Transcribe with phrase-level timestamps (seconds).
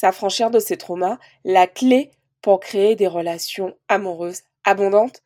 [0.00, 2.10] s'affranchir de ses traumas, la clé
[2.40, 5.22] pour créer des relations amoureuses abondantes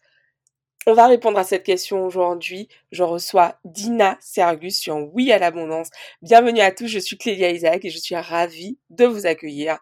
[0.86, 2.69] on va répondre à cette question aujourd'hui.
[2.92, 5.88] Je reçois Dina Sergus sur Oui à l'abondance.
[6.21, 9.79] Bienvenue à tous, je suis Clélia Isaac et je suis ravie de vous accueillir.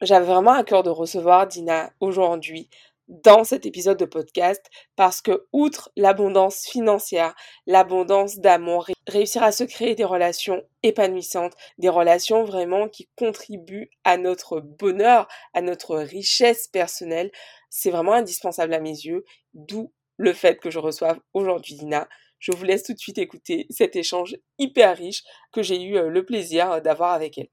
[0.00, 2.70] J'avais vraiment à cœur de recevoir Dina aujourd'hui
[3.10, 4.64] dans cet épisode de podcast
[4.96, 7.34] parce que outre l'abondance financière,
[7.66, 14.16] l'abondance d'amour, réussir à se créer des relations épanouissantes, des relations vraiment qui contribuent à
[14.16, 17.32] notre bonheur, à notre richesse personnelle,
[17.68, 22.08] c'est vraiment indispensable à mes yeux, d'où le fait que je reçoive aujourd'hui Dina.
[22.38, 26.08] Je vous laisse tout de suite écouter cet échange hyper riche que j'ai eu euh,
[26.08, 27.48] le plaisir euh, d'avoir avec elle.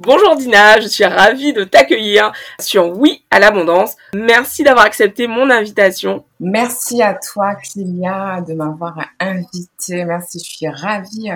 [0.00, 2.30] Bonjour Dina, je suis ravie de t'accueillir
[2.60, 3.96] sur Oui à l'abondance.
[4.14, 6.24] Merci d'avoir accepté mon invitation.
[6.38, 10.04] Merci à toi Clélia de m'avoir invitée.
[10.04, 11.30] Merci, je suis ravie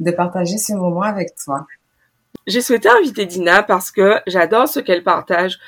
[0.00, 1.68] de partager ce moment avec toi.
[2.48, 5.60] J'ai souhaité inviter Dina parce que j'adore ce qu'elle partage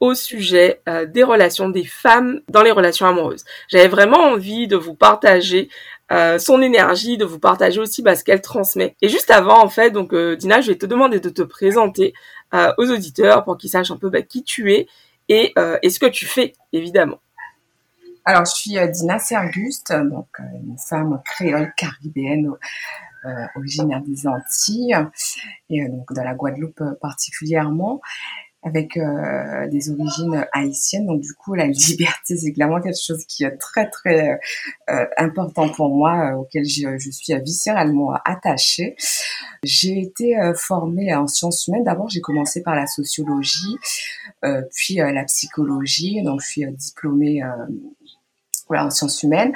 [0.00, 3.44] au sujet euh, des relations des femmes dans les relations amoureuses.
[3.68, 5.68] J'avais vraiment envie de vous partager
[6.12, 8.96] euh, son énergie, de vous partager aussi bah, ce qu'elle transmet.
[9.02, 12.14] Et juste avant, en fait, donc euh, Dina, je vais te demander de te présenter
[12.78, 14.86] aux auditeurs pour qu'ils sachent un peu bah, qui tu es
[15.28, 17.20] et, et, ce que tu fais, évidemment.
[18.24, 22.50] Alors, je suis Dina Serguste, donc une femme créole caribéenne
[23.54, 24.96] originaire des Antilles
[25.68, 28.00] et donc de la Guadeloupe particulièrement
[28.62, 31.06] avec euh, des origines haïtiennes.
[31.06, 34.40] Donc du coup, la liberté, c'est clairement quelque chose qui est très très
[34.90, 38.96] euh, important pour moi, euh, auquel je, je, suis viscéralement attachée.
[39.62, 41.84] J'ai été formée en sciences humaines.
[41.84, 43.76] D'abord, j'ai commencé par la sociologie,
[44.72, 46.22] puis la psychologie.
[46.22, 47.42] Donc je suis diplômée
[48.68, 49.52] voilà, en sciences humaines.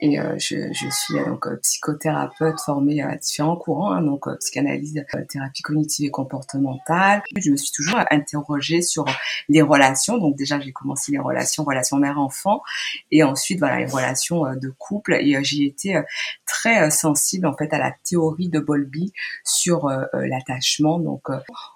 [0.00, 4.26] Et euh, je, je, suis euh, donc euh, psychothérapeute formée à différents courants, hein, donc
[4.38, 7.22] psychanalyse, thérapie cognitive et comportementale.
[7.36, 9.04] Je me suis toujours interrogée sur
[9.48, 10.18] les relations.
[10.18, 12.62] Donc déjà, j'ai commencé les relations, relations mère-enfant,
[13.10, 15.14] et ensuite voilà les relations de couple.
[15.14, 16.00] Et j'ai été
[16.46, 19.12] très sensible en fait à la théorie de Bowlby
[19.44, 21.28] sur l'attachement, donc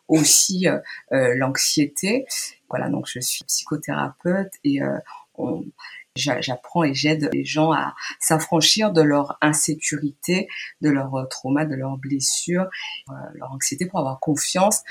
[0.09, 0.67] aussi
[1.11, 2.27] l'anxiété.
[2.69, 4.81] Voilà, donc je suis psychothérapeute et
[5.39, 5.65] on,
[6.17, 10.49] J'apprends et j'aide les gens à s'affranchir de leur insécurité,
[10.81, 12.67] de leur euh, trauma, de leurs blessures,
[13.11, 14.83] euh, leur anxiété pour avoir confiance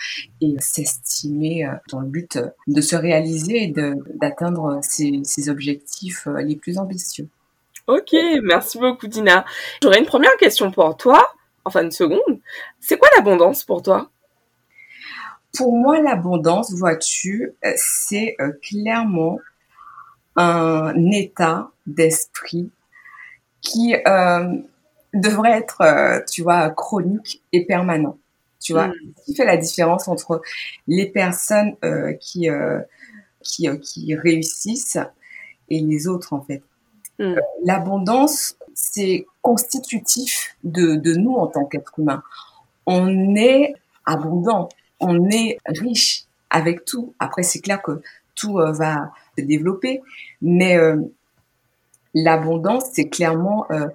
[0.41, 3.73] et s'estimer euh, dans le but de se réaliser et
[4.15, 7.27] d'atteindre ses, objectifs les plus ambitieux.
[7.87, 9.45] Ok, merci beaucoup Dina.
[9.83, 12.39] J'aurais une première question pour toi, enfin une seconde.
[12.79, 14.09] C'est quoi l'abondance pour toi?
[15.55, 19.39] Pour moi, l'abondance, vois-tu, c'est clairement
[20.35, 22.69] un état d'esprit
[23.61, 24.57] qui euh,
[25.13, 28.17] devrait être, euh, tu vois, chronique et permanent.
[28.59, 28.93] Tu vois, mm.
[29.17, 30.41] ce qui fait la différence entre
[30.87, 32.79] les personnes euh, qui, euh,
[33.41, 34.97] qui, euh, qui réussissent
[35.69, 36.63] et les autres, en fait.
[37.19, 37.35] Mm.
[37.63, 42.23] L'abondance, c'est constitutif de, de nous en tant qu'être humain.
[42.85, 43.75] On est
[44.05, 44.69] abondant,
[44.99, 47.13] on est riche avec tout.
[47.19, 48.01] Après, c'est clair que
[48.35, 50.01] tout va développer.
[50.41, 50.97] Mais euh,
[52.13, 53.87] l'abondance, c'est clairement euh,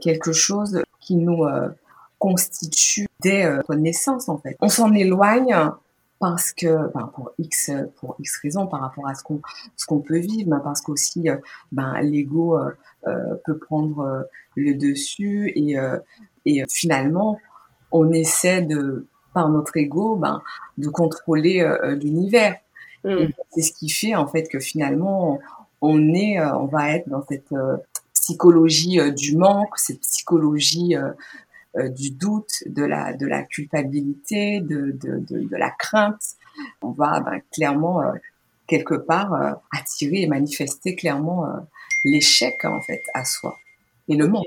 [0.00, 1.68] quelque chose qui nous euh,
[2.18, 4.56] constitue dès notre naissance, en fait.
[4.60, 5.56] On s'en éloigne
[6.18, 9.40] parce que ben, pour x pour x raisons par rapport à ce qu'on
[9.76, 11.28] ce qu'on peut vivre mais parce qu'aussi
[11.72, 12.56] ben l'ego
[13.44, 15.74] peut prendre le dessus et
[16.44, 17.40] et finalement
[17.90, 20.40] on essaie de par notre ego ben
[20.78, 21.68] de contrôler
[22.00, 22.54] l'univers
[23.04, 23.26] Mm.
[23.50, 25.40] C'est ce qui fait en fait que finalement
[25.82, 27.76] on est, euh, on va être dans cette euh,
[28.14, 30.94] psychologie euh, du manque, cette psychologie
[31.74, 36.20] du doute, de la, de la culpabilité, de, de, de, de la crainte.
[36.82, 38.02] On va ben, clairement
[38.66, 41.46] quelque part attirer et manifester clairement
[42.04, 43.56] l'échec en fait à soi
[44.08, 44.44] et le manque.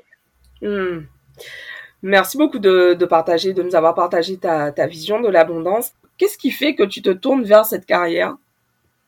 [0.61, 1.07] Mm.
[2.03, 5.93] Merci beaucoup de, de, partager, de nous avoir partagé ta, ta vision de l'abondance.
[6.19, 8.35] Qu'est-ce qui fait que tu te tournes vers cette carrière?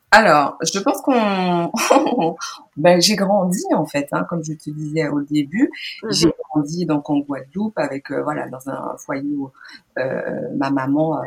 [0.10, 1.72] Alors, je pense qu'on,
[2.78, 5.70] ben, j'ai grandi en fait, hein, comme je te disais au début,
[6.04, 6.12] mhm.
[6.12, 9.52] j'ai grandi donc en Guadeloupe avec euh, voilà dans un foyer où
[9.98, 11.22] euh, ma maman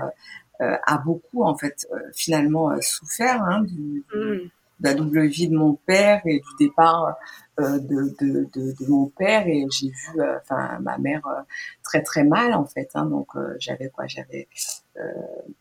[0.60, 4.50] euh, a beaucoup en fait finalement souffert hein, du, de
[4.80, 7.16] la double vie de mon père et du départ
[7.60, 9.46] euh, de, de, de, de, mon père.
[9.46, 11.42] Et j'ai vu euh, enfin ma mère euh,
[11.82, 13.28] très très mal en fait hein, donc
[13.58, 14.06] j'avais quoi?
[14.06, 14.48] J'avais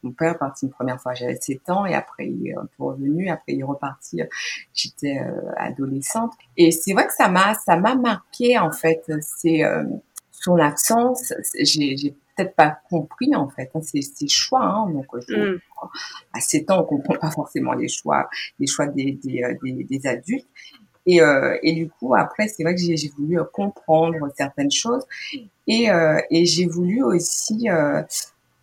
[0.04, 2.84] mon père parti une première fois j'avais 7 ans et après il est un peu
[2.84, 3.30] revenu.
[3.30, 4.22] Après il est reparti
[4.74, 5.20] j'étais
[5.58, 6.34] adolescente.
[6.58, 9.04] Et c'est vrai que ça m'a ça m'a marqué en fait.
[9.22, 9.62] C'est
[10.32, 11.34] son absence.
[11.62, 14.64] J'ai peut-être pas compris en fait hein, ces, choix.
[14.64, 15.58] Hein, donc mm.
[16.34, 19.44] à 7 ans, on comprend pas forcément les choix, les choix des, des,
[19.84, 20.48] des, adultes.
[21.06, 21.20] Et,
[21.64, 25.04] et, du coup, après, c'est vrai que j'ai voulu comprendre certaines choses
[25.66, 25.88] et,
[26.30, 27.68] et j'ai voulu aussi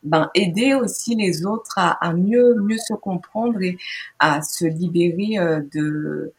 [0.04, 3.76] ben, aider aussi les autres à, à, mieux mieux se comprendre et
[4.20, 5.38] à se libérer
[5.72, 6.32] de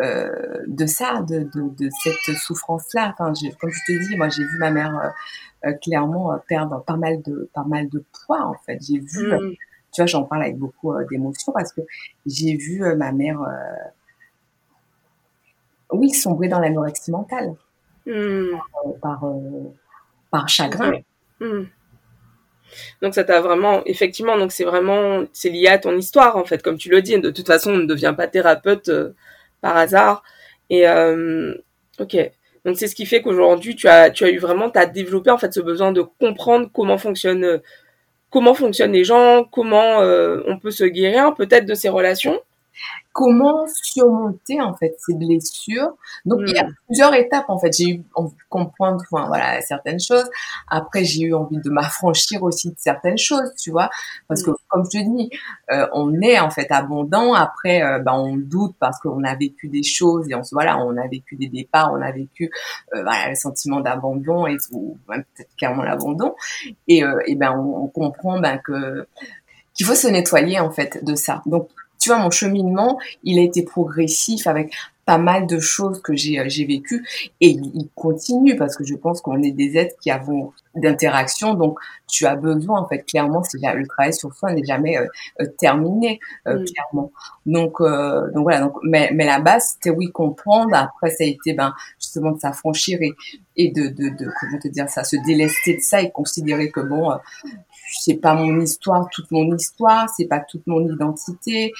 [0.00, 3.12] euh, de ça, de, de, de cette souffrance-là.
[3.12, 6.96] Enfin, comme je te dis, moi j'ai vu ma mère euh, euh, clairement perdre pas
[6.96, 8.78] mal de pas mal de poids en fait.
[8.80, 9.54] J'ai vu, mm.
[9.92, 11.80] tu vois, j'en parle avec beaucoup d'émotion parce que
[12.26, 13.40] j'ai vu ma mère,
[15.90, 17.54] oui, sombrer dans l'anorexie mentale
[18.06, 18.56] mm.
[19.02, 19.24] par,
[20.30, 20.92] par, chagrin.
[21.40, 21.64] Mm.
[23.02, 26.62] Donc ça t'a vraiment, effectivement, donc c'est vraiment, c'est lié à ton histoire en fait,
[26.62, 27.20] comme tu le dis.
[27.20, 28.92] De toute façon, on ne devient pas thérapeute
[29.60, 30.22] par hasard.
[30.70, 31.54] Et euh,
[31.98, 32.16] ok.
[32.64, 35.30] Donc c'est ce qui fait qu'aujourd'hui tu as tu as eu vraiment tu as développé
[35.30, 37.60] en fait ce besoin de comprendre comment fonctionne
[38.30, 42.40] comment fonctionnent les gens, comment euh, on peut se guérir peut-être de ces relations
[43.18, 45.96] comment surmonter en fait ces blessures?
[46.24, 46.74] Donc il y a mm.
[46.86, 47.72] plusieurs étapes en fait.
[47.76, 50.30] J'ai eu envie de comprendre enfin, voilà certaines choses.
[50.68, 53.90] Après j'ai eu envie de m'affranchir aussi de certaines choses, tu vois,
[54.28, 54.56] parce que mm.
[54.68, 55.30] comme je te dis,
[55.72, 57.34] euh, on est en fait abondant.
[57.34, 60.78] Après euh, ben, on doute parce qu'on a vécu des choses et on se voilà,
[60.78, 62.52] on a vécu des départs, on a vécu
[62.94, 66.36] euh, voilà le sentiment d'abandon et ou peut-être clairement l'abandon.
[66.86, 69.08] Et, et ben on, on comprend ben que
[69.74, 71.42] qu'il faut se nettoyer en fait de ça.
[71.46, 71.68] Donc
[72.08, 74.72] tu vois, mon cheminement, il a été progressif avec
[75.04, 77.06] pas mal de choses que j'ai euh, j'ai vécues
[77.40, 81.78] et il continue parce que je pense qu'on est des êtres qui avons d'interaction donc
[82.06, 83.04] tu as besoin en fait.
[83.04, 85.06] Clairement c'est le travail sur soi n'est jamais euh,
[85.40, 86.64] euh, terminé mm.
[86.64, 87.10] clairement.
[87.46, 90.74] Donc donc voilà donc mais mais la base c'était oui comprendre.
[90.74, 93.12] Après ça a été ben justement de s'affranchir et
[93.56, 96.80] et de, de de comment te dire ça se délester de ça et considérer que
[96.80, 97.12] bon
[97.90, 101.72] c'est pas mon histoire, toute mon histoire, c'est pas toute mon identité.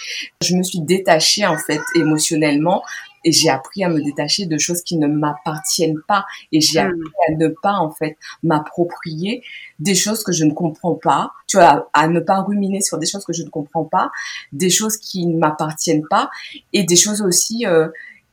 [0.43, 2.83] Je me suis détachée en fait émotionnellement
[3.25, 6.87] et j'ai appris à me détacher de choses qui ne m'appartiennent pas et j'ai hmm.
[6.87, 9.43] appris à ne pas en fait m'approprier
[9.79, 13.07] des choses que je ne comprends pas, tu vois, à ne pas ruminer sur des
[13.07, 14.11] choses que je ne comprends pas,
[14.53, 16.31] des choses qui ne m'appartiennent pas
[16.73, 17.89] et des choses aussi euh,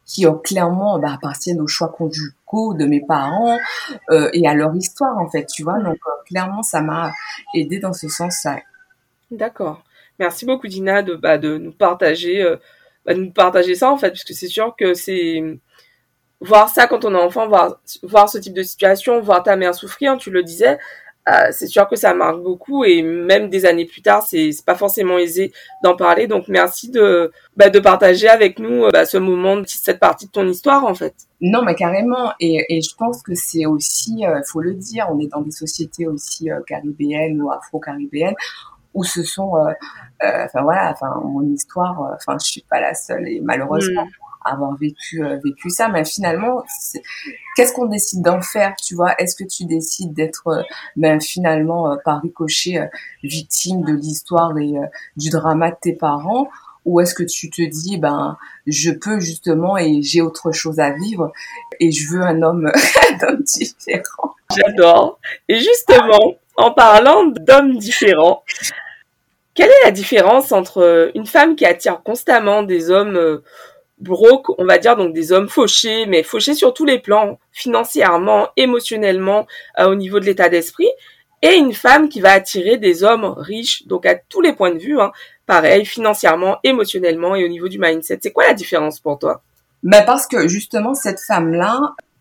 [0.06, 1.90] qui ont clairement bah, appartiennent aux choix
[2.74, 3.58] de mes parents
[4.10, 5.80] euh, et à leur histoire en fait, tu vois.
[5.80, 7.12] Donc euh, clairement, ça m'a
[7.54, 8.62] aidé dans ce sens-là.
[9.32, 9.84] D'accord.
[10.20, 12.56] Merci beaucoup Dina de, bah, de nous partager, euh,
[13.06, 15.44] bah, de nous partager ça en fait, puisque c'est sûr que c'est
[16.42, 19.76] voir ça quand on est enfant, voir, voir ce type de situation, voir ta mère
[19.76, 20.78] souffrir, tu le disais,
[21.28, 24.76] euh, c'est sûr que ça marque beaucoup et même des années plus tard, c'est pas
[24.76, 25.52] forcément aisé
[25.84, 26.28] d'en parler.
[26.28, 30.32] Donc merci de bah, de partager avec nous euh, bah, ce moment, cette partie de
[30.32, 31.16] ton histoire en fait.
[31.42, 32.32] Non, mais carrément.
[32.40, 35.52] Et, et je pense que c'est aussi, euh, faut le dire, on est dans des
[35.52, 38.36] sociétés aussi caribéennes ou afro-caribéennes
[38.94, 39.56] où ce sont,
[40.22, 44.06] enfin voilà, enfin mon histoire, enfin je suis pas la seule et malheureusement.
[44.06, 45.90] Mm avoir vécu euh, vécu ça.
[45.90, 46.64] Mais finalement
[47.56, 49.16] qu'est-ce qu'on décide d'en faire tu vois?
[49.20, 50.62] Est-ce que tu décides d'être euh,
[50.96, 52.90] ben finalement euh, par ricochet
[53.24, 54.74] victime de l'histoire et
[55.18, 56.50] du drama de tes parents?
[56.86, 58.38] Ou est-ce que tu te dis ben
[58.68, 61.32] je peux justement et j'ai autre chose à vivre
[61.80, 62.72] et je veux un homme
[63.20, 64.36] d'homme différent?
[64.56, 65.20] J'adore.
[65.50, 68.44] Et justement en parlant d'hommes différents
[69.56, 73.42] quelle est la différence entre une femme qui attire constamment des hommes
[74.00, 78.50] broke, on va dire donc des hommes fauchés, mais fauchés sur tous les plans, financièrement,
[78.58, 79.48] émotionnellement,
[79.80, 80.90] euh, au niveau de l'état d'esprit,
[81.42, 84.80] et une femme qui va attirer des hommes riches, donc à tous les points de
[84.80, 85.12] vue, hein,
[85.46, 88.20] pareil, financièrement, émotionnellement et au niveau du mindset.
[88.22, 89.44] C'est quoi la différence pour toi?
[89.84, 91.80] Ben Parce que justement, cette femme-là,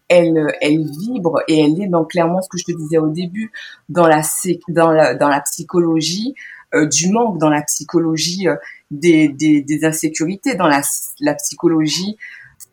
[0.09, 3.51] elle, elle vibre et elle est dans clairement ce que je te disais au début,
[3.89, 4.21] dans la,
[4.69, 6.35] dans la, dans la psychologie
[6.87, 8.57] du manque, dans la psychologie euh,
[8.91, 10.83] des, des, des, insécurités, dans la,
[11.21, 12.17] la psychologie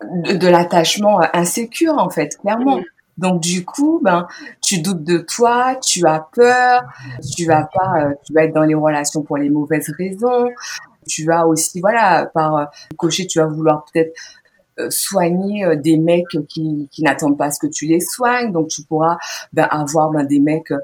[0.04, 2.82] de, de l'attachement insécure en fait, clairement.
[3.18, 4.28] Donc du coup, ben
[4.62, 6.84] tu doutes de toi, tu as peur,
[7.36, 10.48] tu vas pas, euh, tu vas être dans les relations pour les mauvaises raisons.
[11.08, 14.41] Tu vas aussi, voilà, par cocher, tu vas vouloir peut-être euh,
[14.90, 18.52] soigner euh, des mecs qui, qui n'attendent pas ce que tu les soignes.
[18.52, 19.18] Donc tu pourras
[19.54, 20.78] ben, avoir ben, des mecs euh,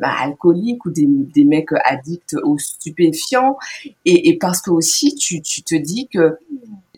[0.00, 3.56] ben, alcooliques ou des, des mecs addicts aux stupéfiants.
[4.04, 6.38] Et, parce que aussi tu, tu te dis que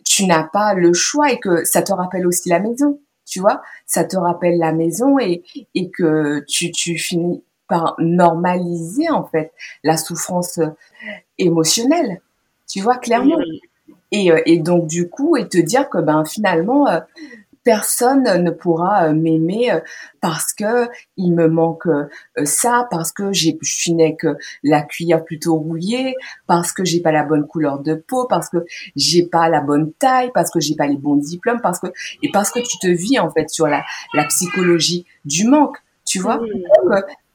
[0.03, 2.99] tu n'as pas le choix et que ça te rappelle aussi la maison.
[3.25, 5.43] Tu vois, ça te rappelle la maison et,
[5.75, 10.59] et que tu, tu finis par normaliser en fait la souffrance
[11.37, 12.21] émotionnelle.
[12.67, 13.37] Tu vois clairement.
[14.13, 16.99] Et, euh, et, donc du coup, et te dire que ben finalement, euh,
[17.63, 19.79] personne ne pourra euh, m'aimer
[20.21, 21.87] parce que il me manque
[22.43, 24.21] ça, parce que j'ai, je suis née avec
[24.61, 26.15] la cuillère plutôt rouillée,
[26.45, 28.57] parce que j'ai pas la bonne couleur de peau, parce que
[28.95, 31.87] j'ai pas la bonne taille, parce que j'ai pas les bons diplômes, parce que
[32.21, 36.19] et parce que tu te vis en fait sur la, la psychologie du manque, tu
[36.19, 36.39] vois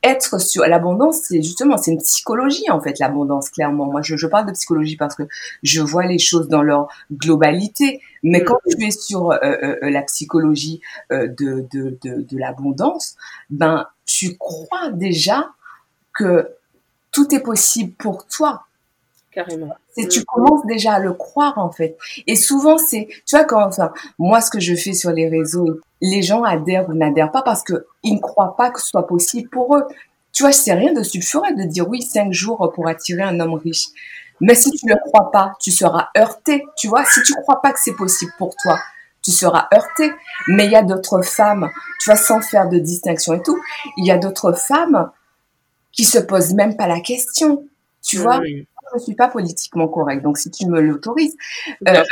[0.02, 3.86] être sur l'abondance, c'est justement, c'est une psychologie en fait, l'abondance, clairement.
[3.86, 5.24] Moi, je, je, parle de psychologie parce que
[5.62, 8.00] je vois les choses dans leur globalité.
[8.22, 11.26] Mais quand tu es sur euh, euh, euh, la psychologie de,
[11.72, 13.16] de, de, de l'abondance,
[13.50, 15.50] ben, tu crois déjà
[16.12, 16.48] que
[17.10, 18.67] tout est possible pour toi.
[19.38, 19.76] Carrément.
[19.94, 21.96] C'est tu commences déjà à le croire en fait.
[22.26, 25.78] Et souvent c'est, tu vois quand enfin moi ce que je fais sur les réseaux,
[26.00, 29.06] les gens adhèrent ou n'adhèrent pas parce que ils ne croient pas que ce soit
[29.06, 29.84] possible pour eux.
[30.32, 33.54] Tu vois, c'est rien de sulfureux de dire oui cinq jours pour attirer un homme
[33.54, 33.86] riche.
[34.40, 36.64] Mais si tu ne le crois pas, tu seras heurté.
[36.76, 38.76] Tu vois, si tu crois pas que c'est possible pour toi,
[39.24, 40.12] tu seras heurté.
[40.48, 43.58] Mais il y a d'autres femmes, tu vois, sans faire de distinction et tout,
[43.96, 45.10] il y a d'autres femmes
[45.92, 47.64] qui se posent même pas la question.
[48.02, 48.40] Tu vois,
[48.94, 51.36] je suis pas politiquement correcte, donc si tu me l'autorises,
[51.88, 52.02] euh,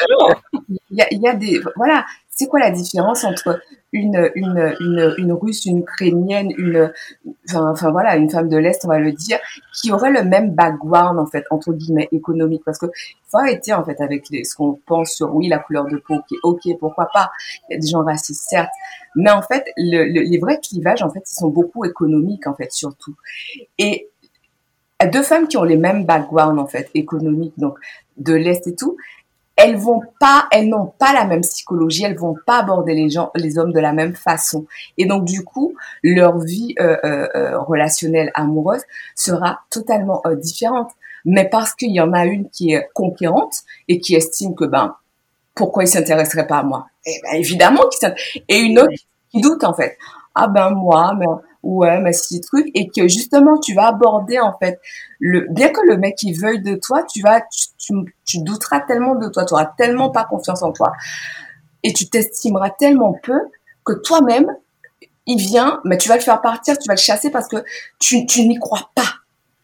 [0.91, 3.61] il y, a, y, a, des voilà, c'est quoi la différence entre
[3.93, 6.93] une une une, une russe, une ukrainienne, une
[7.49, 9.39] enfin, enfin voilà, une femme de l'est, on va le dire,
[9.75, 12.87] qui aurait le même background en fait entre guillemets économique, parce que
[13.29, 16.17] faut arrêter en fait avec les, ce qu'on pense sur oui la couleur de peau,
[16.29, 17.31] qui ok, pourquoi pas,
[17.69, 18.73] il y a des gens racistes certes,
[19.15, 22.73] mais en fait le, les vrais clivages en fait ils sont beaucoup économiques en fait
[22.73, 23.15] surtout.
[23.79, 24.11] Et
[25.05, 27.79] deux femmes qui ont les mêmes backgrounds en fait économiques donc
[28.17, 28.97] de l'est et tout
[29.57, 33.31] elles vont pas elles n'ont pas la même psychologie elles vont pas aborder les gens
[33.35, 34.67] les hommes de la même façon.
[34.99, 38.83] Et donc du coup leur vie euh, euh, euh relationnelle amoureuse
[39.15, 40.91] sera totalement euh, différente.
[41.25, 44.95] Mais parce qu'il y en a une qui est conquérante et qui estime que ben
[45.55, 46.87] pourquoi il s'intéresserait pas à moi?
[47.05, 48.15] Et eh ben, évidemment qu'il
[48.49, 48.93] et une autre
[49.31, 49.97] qui doute en fait
[50.37, 51.27] ah ben moi mais
[51.67, 54.81] ouais, mais c'est trucs, et que justement tu vas aborder en fait
[55.19, 57.41] le, bien que le mec il veuille de toi, tu vas,
[57.79, 60.93] tu, tu, douteras tellement de toi, tu auras tellement pas confiance en toi,
[61.83, 63.39] et tu t'estimeras tellement peu
[63.85, 64.47] que toi-même,
[65.27, 67.65] il vient, mais tu vas le faire partir, tu vas le chasser parce que
[67.99, 69.15] tu, tu n'y crois pas,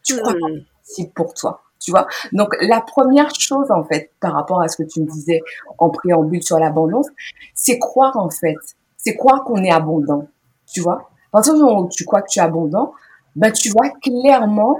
[0.03, 0.65] tu crois pas hmm.
[0.83, 1.61] c'est pour toi.
[1.79, 5.05] Tu vois Donc la première chose en fait par rapport à ce que tu me
[5.05, 5.41] disais
[5.77, 7.07] en préambule sur l'abondance,
[7.53, 8.55] c'est croire en fait,
[8.97, 10.27] c'est croire qu'on est abondant.
[10.73, 11.41] Tu vois à
[11.89, 12.93] tu crois que tu es abondant,
[13.35, 14.79] ben, tu vas clairement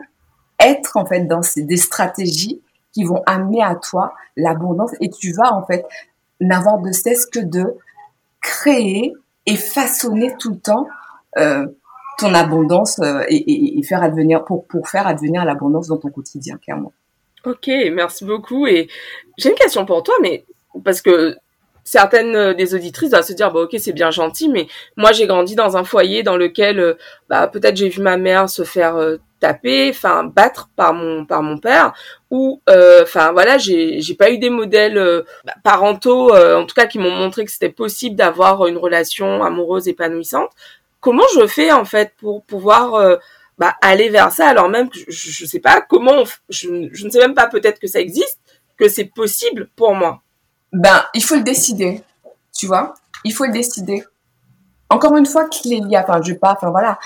[0.60, 2.62] être en fait dans des stratégies
[2.94, 5.86] qui vont amener à toi l'abondance et tu vas en fait
[6.40, 7.76] n'avoir de cesse que de
[8.40, 9.14] créer
[9.46, 10.88] et façonner tout le temps
[11.38, 11.66] euh,
[12.20, 16.94] ton abondance euh, et, faire advenir pour pour faire advenir l'abondance dans ton quotidien clairement.
[17.46, 18.88] Ok, merci beaucoup et
[19.38, 20.46] j'ai une question pour toi mais
[20.84, 21.36] parce que
[21.84, 25.28] certaines euh, des auditrices doivent se dire bah ok c'est bien gentil mais moi j'ai
[25.28, 26.94] grandi dans un foyer dans lequel euh,
[27.30, 31.44] bah peut-être j'ai vu ma mère se faire euh, taper enfin battre par mon par
[31.44, 31.94] mon père
[32.32, 32.62] ou
[33.02, 37.12] enfin voilà j'ai j'ai pas eu des modèles bah, parentaux en tout cas qui m'ont
[37.12, 40.50] montré que c'était possible d'avoir une relation amoureuse épanouissante.
[41.02, 43.20] Comment je fais en fait pour pouvoir
[43.58, 47.10] bah, aller vers ça alors même que je, je sais pas comment je, je ne
[47.10, 48.40] sais même pas peut-être que ça existe
[48.78, 50.23] que c'est possible pour moi?
[50.74, 52.02] Ben, il faut le décider,
[52.52, 52.96] tu vois.
[53.24, 54.04] Il faut le décider.
[54.90, 57.00] Encore une fois, qu'il est lié, enfin, je pas, enfin voilà.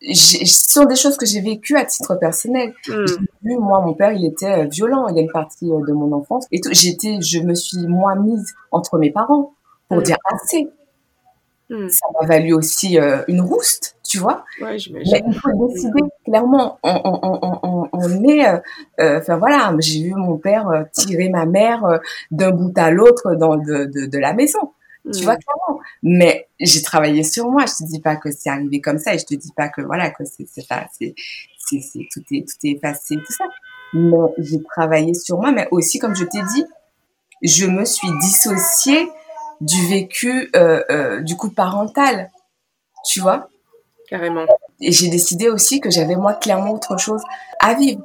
[0.00, 2.74] Ce sont des choses que j'ai vécues à titre personnel.
[2.88, 3.04] Hmm.
[3.42, 5.06] Vu, moi, mon père, il était euh, violent.
[5.08, 6.46] Il y a une partie euh, de mon enfance.
[6.50, 9.54] Et j'étais, je me suis, moi, mise entre mes parents
[9.88, 10.02] pour hmm.
[10.02, 10.68] dire assez.
[11.72, 11.88] Hmm.
[11.88, 14.44] Ça m'a valu aussi euh, une rouste, tu vois.
[14.60, 16.78] Ouais, Mais il faut décider, clairement.
[16.82, 18.46] On, on, on, on est...
[18.46, 18.58] Euh,
[19.00, 22.00] euh, enfin, voilà, j'ai vu mon père tirer ma mère
[22.30, 24.72] d'un bout à l'autre dans de, de, de, la maison.
[25.10, 25.24] Tu hmm.
[25.24, 25.80] vois, clairement.
[26.02, 27.64] Mais j'ai travaillé sur moi.
[27.64, 29.14] Je te dis pas que c'est arrivé comme ça.
[29.14, 30.66] Et je te dis pas que, voilà, que c'est, c'est,
[32.12, 33.46] tout, est, tout est effacé, tout ça.
[33.94, 35.52] Mais j'ai travaillé sur moi.
[35.52, 36.64] Mais aussi, comme je t'ai dit,
[37.42, 39.08] je me suis dissociée
[39.62, 42.30] du vécu euh, euh, du coup parental,
[43.06, 43.48] tu vois.
[44.08, 44.44] Carrément.
[44.80, 47.22] Et j'ai décidé aussi que j'avais moi clairement autre chose
[47.60, 48.02] à vivre.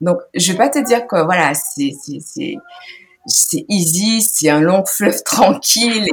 [0.00, 2.54] Donc je vais pas te dire que voilà c'est c'est c'est
[3.26, 6.06] c'est easy, c'est un long fleuve tranquille,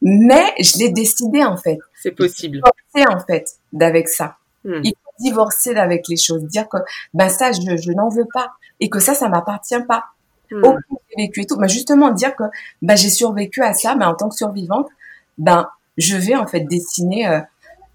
[0.00, 1.78] mais je l'ai décidé en fait.
[2.00, 2.62] C'est possible.
[2.94, 4.36] Divorcer en fait d'avec ça.
[4.64, 4.80] Hmm.
[4.84, 6.78] Il faut divorcer d'avec les choses, dire que
[7.12, 10.04] ben ça je, je n'en veux pas et que ça ça m'appartient pas.
[10.50, 10.62] Hmm.
[11.10, 11.56] j'ai vécu et tout.
[11.58, 12.44] Mais justement, dire que
[12.82, 14.88] bah, j'ai survécu à ça, mais en tant que survivante,
[15.36, 17.40] ben, je vais en fait dessiner euh,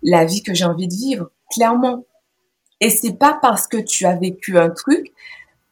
[0.03, 2.05] la vie que j'ai envie de vivre, clairement.
[2.79, 5.12] Et c'est pas parce que tu as vécu un truc,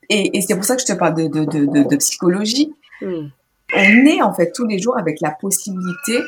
[0.09, 2.73] et, et c'est pour ça que je te parle de, de, de, de, psychologie.
[3.01, 3.27] Hmm.
[3.73, 6.19] On est en fait tous les jours avec la possibilité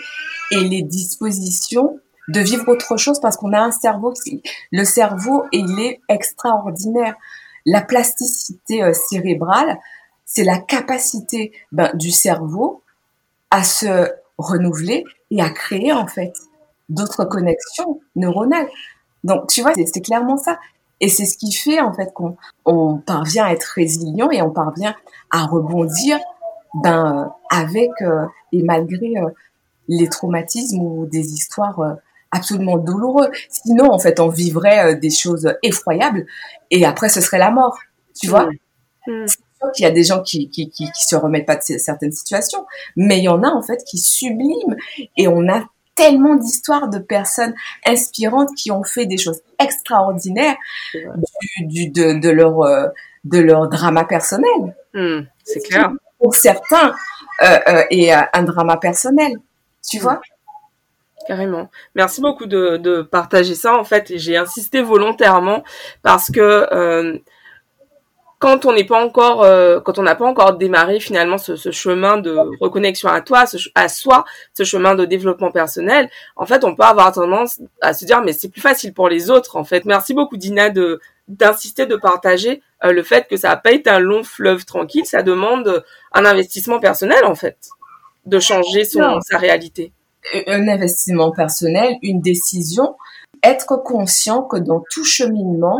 [0.52, 4.42] et les dispositions de vivre autre chose parce qu'on a un cerveau qui,
[4.72, 7.16] le cerveau, il est extraordinaire.
[7.66, 9.78] La plasticité euh, cérébrale,
[10.26, 12.82] c'est la capacité ben, du cerveau
[13.52, 16.34] à se renouveler et à créer en fait
[16.90, 18.68] d'autres connexions neuronales.
[19.24, 20.60] Donc tu vois, c'est clairement ça.
[21.00, 24.52] Et c'est ce qui fait en fait qu'on on parvient à être résilient et on
[24.52, 24.96] parvient
[25.32, 26.20] à rebondir
[26.74, 29.30] ben, avec euh, et malgré euh,
[29.88, 31.94] les traumatismes ou des histoires euh,
[32.32, 33.30] absolument douloureux.
[33.50, 36.26] Sinon, en fait, on vivrait des choses effroyables
[36.72, 37.78] et après, ce serait la mort.
[38.20, 38.50] Tu vois
[39.08, 39.28] mmh.
[39.28, 42.12] Sûr qu'il y a des gens qui, qui, qui, qui se remettent pas de certaines
[42.12, 42.66] situations,
[42.96, 44.76] mais il y en a, en fait, qui subliment.
[45.18, 45.64] Et on a
[45.96, 47.54] tellement d'histoires de personnes
[47.86, 50.56] inspirantes qui ont fait des choses extraordinaires
[50.94, 51.08] du,
[51.68, 52.60] du, de, de, leur,
[53.24, 54.76] de leur drama personnel.
[54.94, 56.96] Mmh, c'est clair pour certains
[57.42, 59.34] euh, euh, et euh, un drama personnel,
[59.88, 60.22] tu vois?
[61.28, 61.70] Carrément.
[61.96, 63.78] Merci beaucoup de, de partager ça.
[63.78, 65.64] En fait, j'ai insisté volontairement
[66.02, 67.18] parce que euh,
[68.44, 71.72] quand on n'est pas encore, euh, quand on n'a pas encore démarré finalement ce, ce,
[71.72, 76.66] chemin de reconnexion à toi, ce, à soi, ce chemin de développement personnel, en fait,
[76.66, 79.56] on peut avoir tendance à se dire mais c'est plus facile pour les autres.
[79.56, 83.56] En fait, merci beaucoup Dina de d'insister, de partager euh, le fait que ça n'a
[83.56, 85.82] pas été un long fleuve tranquille, ça demande
[86.12, 87.70] un investissement personnel en fait,
[88.26, 89.94] de changer son, sa réalité.
[90.48, 92.98] Un investissement personnel, une décision,
[93.42, 95.80] être conscient que dans tout cheminement,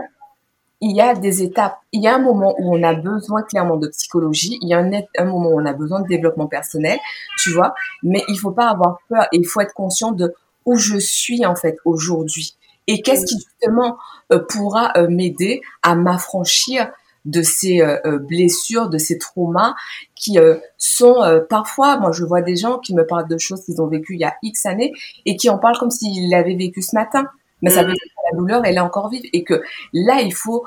[0.84, 1.78] il y a des étapes.
[1.94, 4.80] Il y a un moment où on a besoin clairement de psychologie, il y a
[4.80, 7.00] un, moment où on a besoin de développement personnel,
[7.38, 7.74] tu vois,
[8.04, 10.34] mais il faut pas avoir peur il faut être conscient de
[10.66, 13.98] où je suis en fait aujourd'hui et qu'est-ce qui justement
[14.34, 16.92] euh, pourra euh, m'aider à m'affranchir
[17.24, 19.76] de ces euh, blessures, de ces traumas
[20.16, 20.38] qui
[20.78, 21.16] sont
[21.50, 24.20] parfois, moi je vois des gens qui me parlent de choses qu'ils ont vécues il
[24.20, 24.92] y a X années
[25.26, 27.30] et qui en parlent comme s'ils l'avaient vécu ce matin.
[27.64, 30.34] Mais ça veut dire que la douleur, elle est encore vive et que là, il
[30.34, 30.64] faut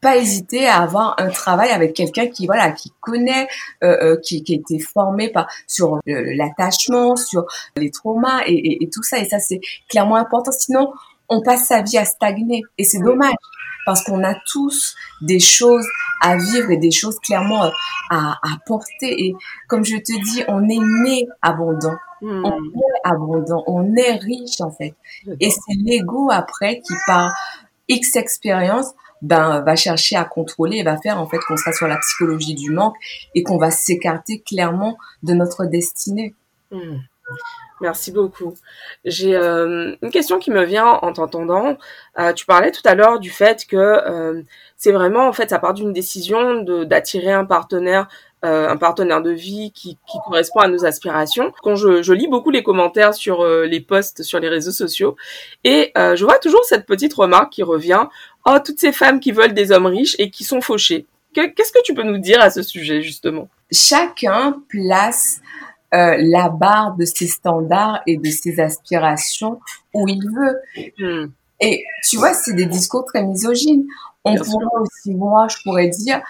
[0.00, 3.46] pas hésiter à avoir un travail avec quelqu'un qui voilà qui connaît
[3.84, 7.46] euh, qui, qui a été formé par sur l'attachement sur
[7.76, 9.18] les traumas et, et, et, tout ça.
[9.18, 10.50] Et ça c'est clairement important.
[10.50, 10.92] Sinon
[11.32, 12.62] on passe sa vie à stagner.
[12.78, 13.34] Et c'est dommage
[13.84, 15.86] parce qu'on a tous des choses
[16.20, 17.70] à vivre et des choses clairement euh,
[18.10, 19.24] à, à porter.
[19.24, 19.34] Et
[19.68, 21.96] comme je te dis, on est né abondant.
[22.20, 22.44] Hmm.
[22.44, 24.94] On est abondant, on est riche en fait.
[25.40, 27.34] Et c'est l'ego après qui par
[27.88, 28.92] X expérience
[29.22, 32.54] ben, va chercher à contrôler et va faire en fait qu'on sera sur la psychologie
[32.54, 32.94] du manque
[33.34, 36.34] et qu'on va s'écarter clairement de notre destinée.
[36.70, 36.98] Hmm.
[37.82, 38.54] Merci beaucoup.
[39.04, 41.76] J'ai euh, une question qui me vient en t'entendant.
[42.16, 44.40] Euh, tu parlais tout à l'heure du fait que euh,
[44.76, 48.08] c'est vraiment en fait ça part d'une décision d'attirer un partenaire
[48.44, 51.52] un partenaire de vie qui, correspond à nos aspirations.
[51.62, 55.14] Quand je lis beaucoup les commentaires sur les posts sur les réseaux sociaux
[55.62, 58.06] et je vois toujours cette petite remarque qui revient
[58.44, 61.06] oh toutes ces femmes qui veulent des hommes riches et qui sont fauchées.
[61.34, 63.48] Qu'est-ce que tu peux nous dire à ce sujet justement?
[63.70, 65.40] Chacun place
[65.94, 69.60] euh, la barre de ses standards et de ses aspirations
[69.94, 70.58] où il veut.
[70.98, 71.30] Hmm.
[71.60, 73.84] Et tu vois, c'est des discours très misogynes.
[74.24, 76.20] On pourrait aussi, moi, je pourrais dire,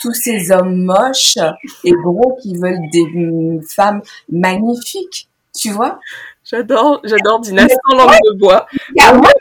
[0.00, 1.38] tous ces hommes moches
[1.84, 6.00] et gros qui veulent des femmes magnifiques, tu vois
[6.44, 8.66] J'adore, j'adore Dynastie en langue de bois.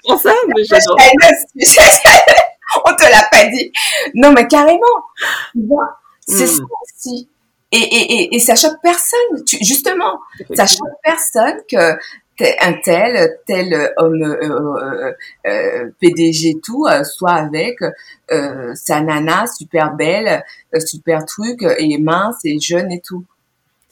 [0.08, 0.98] On ça, mais j'adore.
[2.86, 3.72] On te l'a pas dit.
[4.14, 4.80] Non, mais carrément.
[5.54, 6.48] Tu vois, c'est hmm.
[6.48, 7.30] ça aussi.
[7.72, 10.20] Et, et, et, ça choque personne, tu, justement.
[10.56, 12.00] Ça choque personne que
[12.62, 15.14] un tel, tel homme euh, euh,
[15.46, 17.80] euh PDG tout euh, soit avec
[18.32, 20.44] euh, sa nana super belle,
[20.78, 23.26] super truc et mince et jeune et tout.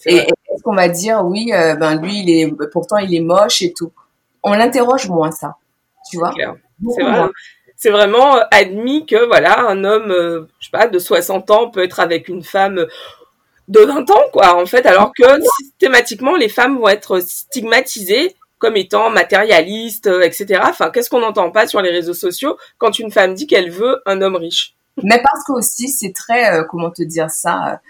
[0.06, 3.74] Et est-ce qu'on va dire oui, ben lui il est pourtant il est moche et
[3.74, 3.92] tout.
[4.44, 5.56] On l'interroge moins ça,
[6.10, 6.34] tu vois?
[6.34, 7.30] C'est vrai.
[7.80, 12.00] C'est vraiment admis que voilà un homme, je sais pas, de 60 ans peut être
[12.00, 12.88] avec une femme
[13.68, 15.26] de 20 ans, quoi, en fait, alors que
[15.60, 20.62] systématiquement, les femmes vont être stigmatisées comme étant matérialistes, euh, etc.
[20.64, 24.02] Enfin, qu'est-ce qu'on n'entend pas sur les réseaux sociaux quand une femme dit qu'elle veut
[24.06, 24.78] un homme riche?
[25.04, 27.82] Mais parce que aussi, c'est très, euh, comment te dire ça,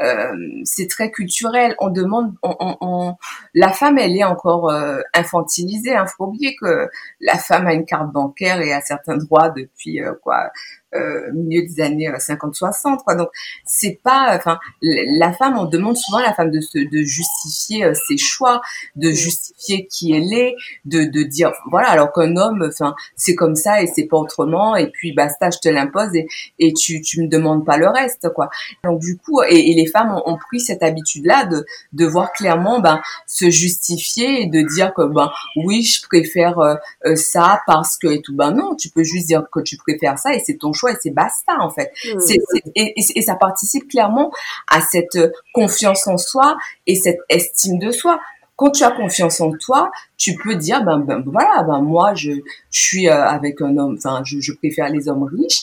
[0.00, 0.32] euh,
[0.64, 1.74] c'est très culturel.
[1.80, 3.16] On demande, on, on,
[3.54, 5.90] la femme, elle est encore euh, infantilisée.
[5.90, 6.06] Il hein.
[6.06, 6.88] faut oublier que
[7.20, 10.50] la femme a une carte bancaire et a certains droits depuis quoi
[10.94, 13.14] euh, milieu des années 50-60 quoi.
[13.14, 13.28] Donc
[13.64, 17.90] c'est pas enfin la femme on demande souvent à la femme de se de justifier
[18.06, 18.60] ses choix
[18.96, 23.56] de justifier qui elle est de de dire voilà alors qu'un homme enfin c'est comme
[23.56, 26.26] ça et c'est pas autrement et puis basta je te l'impose et
[26.58, 28.50] et tu tu me demandes pas le reste quoi.
[28.84, 32.04] Donc du coup et, et les femmes ont, ont, pris cette habitude là de de
[32.04, 36.78] voir clairement ben se justifier et de dire que ben oui je préfère
[37.14, 38.34] ça parce que et tout.
[38.34, 40.96] Ben non tu peux juste dire que tu préfères ça et c'est ton choix et
[41.00, 41.92] c'est basta en fait.
[42.04, 42.20] Mmh.
[42.20, 42.38] C'est,
[42.74, 44.32] et, et, ça participe clairement
[44.68, 45.18] à cette
[45.54, 48.20] confiance en soi et cette estime de soi.
[48.56, 52.32] Quand tu as confiance en toi, tu peux dire ben, ben voilà ben moi je,
[52.70, 55.62] je suis euh, avec un homme, enfin je, je préfère les hommes riches,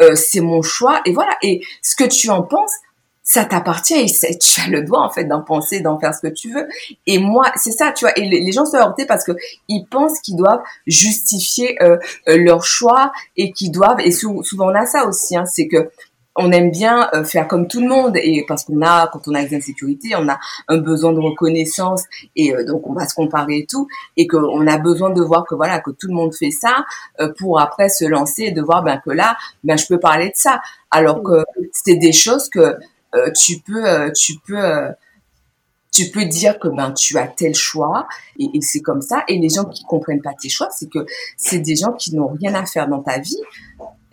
[0.00, 1.36] euh, c'est mon choix et voilà.
[1.42, 2.72] Et ce que tu en penses,
[3.28, 6.32] ça t'appartient et tu as le droit en fait d'en penser, d'en faire ce que
[6.32, 6.66] tu veux.
[7.06, 8.18] Et moi, c'est ça, tu vois.
[8.18, 9.32] Et les, gens sont heurtés parce que
[9.68, 14.00] ils pensent qu'ils doivent justifier euh, euh, leur choix et qu'ils doivent.
[14.00, 15.90] Et souvent on a ça aussi, hein, c'est que
[16.40, 19.34] on aime bien euh, faire comme tout le monde et parce qu'on a quand on
[19.34, 20.38] a des insécurités on a
[20.68, 22.04] un besoin de reconnaissance
[22.36, 25.56] et donc on va se comparer et tout et qu'on a besoin de voir que
[25.56, 26.84] voilà que tout le monde fait ça
[27.38, 30.36] pour après se lancer et de voir ben que là ben je peux parler de
[30.36, 30.60] ça
[30.92, 32.74] alors que c'est des choses que euh,
[33.34, 34.90] tu peux, euh, tu peux, euh,
[35.92, 38.06] tu peux dire que ben tu as tel choix
[38.38, 39.24] et, et c'est comme ça.
[39.28, 42.28] Et les gens qui comprennent pas tes choix, c'est que c'est des gens qui n'ont
[42.28, 43.40] rien à faire dans ta vie.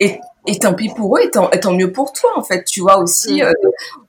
[0.00, 2.64] Et, et tant pis pour eux, et tant, et tant mieux pour toi en fait.
[2.64, 3.52] Tu vois aussi, mm.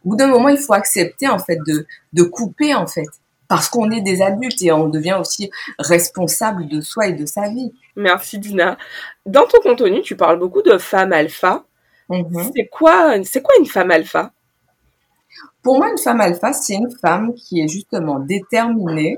[0.05, 3.07] au bout d'un moment, il faut accepter en fait de, de couper en fait
[3.47, 7.49] parce qu'on est des adultes et on devient aussi responsable de soi et de sa
[7.49, 7.73] vie.
[7.95, 8.77] Merci Dina.
[9.25, 11.63] Dans ton contenu, tu parles beaucoup de femmes alpha.
[12.09, 12.51] Mm-hmm.
[12.55, 14.31] C'est quoi, c'est quoi une femme alpha?
[15.63, 19.17] Pour moi, une femme alpha, c'est une femme qui est justement déterminée,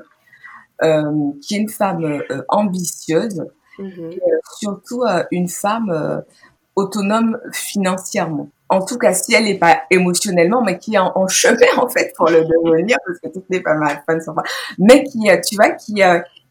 [0.81, 3.45] euh, qui est une femme euh, ambitieuse,
[3.77, 6.23] et, euh, surtout une femme
[6.75, 8.49] autonome financièrement.
[8.67, 12.13] En tout cas, si elle n'est pas émotionnellement, mais qui est en, chemin en fait
[12.15, 14.43] pour le devenir, parce que toutes les femmes alpha ne sont pas,
[14.77, 16.01] mais qui, tu vois, qui,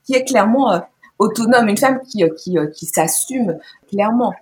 [0.04, 0.80] qui est clairement
[1.18, 3.58] autonome, une femme qui, qui, qui s'assume
[3.90, 4.32] clairement.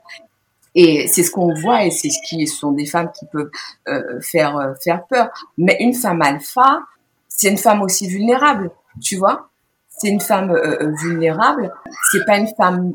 [0.79, 3.51] Et c'est ce qu'on voit et c'est ce qui sont des femmes qui peuvent
[3.89, 5.31] euh, faire euh, faire peur.
[5.57, 6.83] Mais une femme alpha,
[7.29, 8.71] c'est une femme aussi vulnérable,
[9.03, 9.49] tu vois?
[9.89, 11.73] C'est une femme euh, euh vulnérable.
[12.12, 12.93] C'est pas une femme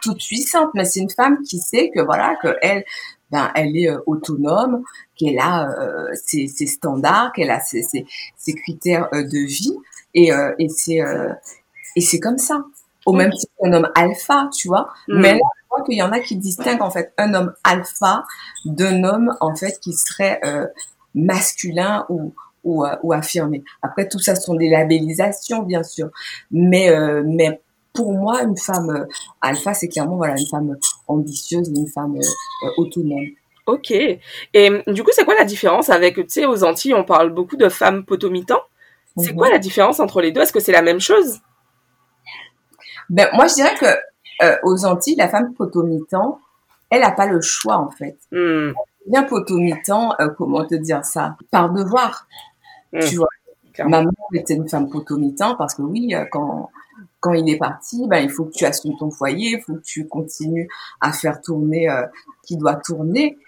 [0.00, 2.84] toute puissante, mais c'est une femme qui sait que voilà que elle,
[3.30, 4.82] ben elle est autonome,
[5.14, 5.68] qu'elle a
[6.14, 9.76] ses, ses, standards, qu'elle a ses, ses, ses critères de vie
[10.14, 11.00] et, et c'est
[11.96, 12.64] et c'est comme ça.
[13.06, 14.88] Au même titre qu'un homme alpha, tu vois?
[15.08, 15.20] Mm.
[15.20, 18.24] Mais là, crois qu'il y en a qui distinguent en fait un homme alpha
[18.64, 20.66] d'un homme en fait qui serait euh,
[21.14, 23.64] masculin ou ou, euh, ou, affirmé.
[23.80, 26.10] Après tout ça sont des labellisations bien sûr,
[26.50, 27.62] mais euh, mais
[27.94, 29.06] pour moi une femme
[29.40, 30.76] alpha c'est clairement voilà une femme
[31.08, 32.18] ambitieuse, une femme
[32.76, 33.28] autonome.
[33.66, 33.92] Ok.
[33.92, 37.56] Et du coup, c'est quoi la différence avec, tu sais, aux Antilles, on parle beaucoup
[37.56, 38.62] de femmes potomitans.
[39.16, 39.52] C'est quoi mhm.
[39.52, 40.40] la différence entre les deux?
[40.40, 41.40] Est-ce que c'est la même chose?
[43.10, 43.86] Ben moi, je dirais que
[44.42, 46.38] euh, aux Antilles, la femme potomitan,
[46.90, 48.18] elle n'a pas le choix en fait.
[48.32, 48.72] Mm.
[49.06, 51.36] Bien potomitan, euh, comment te dire ça?
[51.50, 52.26] Par devoir,
[52.92, 53.00] hmm.
[53.00, 53.28] tu vois.
[53.78, 56.70] Ma mère était une femme potomitan parce que oui, euh, quand
[57.18, 59.82] quand il est parti, ben il faut que tu assumes ton foyer, il faut que
[59.82, 60.68] tu continues
[61.00, 62.06] à faire tourner euh,
[62.42, 63.38] qui doit tourner.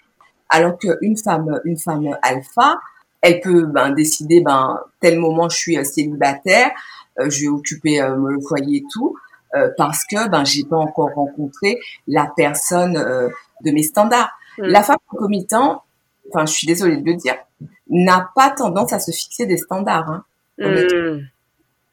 [0.49, 2.79] Alors qu'une femme, une femme alpha,
[3.21, 6.71] elle peut ben, décider ben tel moment je suis célibataire,
[7.17, 9.15] je vais occuper le foyer et tout.
[9.55, 13.29] Euh, parce que ben j'ai pas encore rencontré la personne euh,
[13.63, 14.31] de mes standards.
[14.57, 14.63] Mm.
[14.63, 15.83] La femme concomitant,
[16.29, 17.35] enfin je suis désolée de le dire,
[17.87, 20.09] n'a pas tendance à se fixer des standards.
[20.09, 20.25] Hein,
[20.57, 21.19] mm.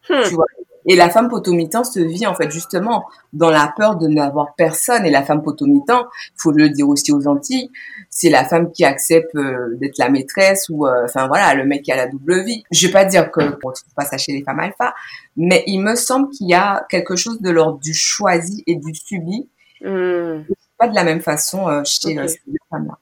[0.09, 0.47] Tu vois,
[0.87, 5.05] et la femme potomitan se vit en fait justement dans la peur de n'avoir personne.
[5.05, 7.71] Et la femme potomitan, faut le dire aussi aux Antilles,
[8.09, 11.83] c'est la femme qui accepte euh, d'être la maîtresse ou euh, enfin voilà le mec
[11.83, 12.65] qui a la double vie.
[12.71, 14.95] Je vais pas dire que on trouve pas ça chez les femmes alpha,
[15.37, 18.95] mais il me semble qu'il y a quelque chose de l'ordre du choisi et du
[18.95, 19.49] subi.
[19.83, 20.43] Hmm.
[20.79, 22.41] Pas de la même façon euh, chez ces
[22.71, 22.99] femmes-là.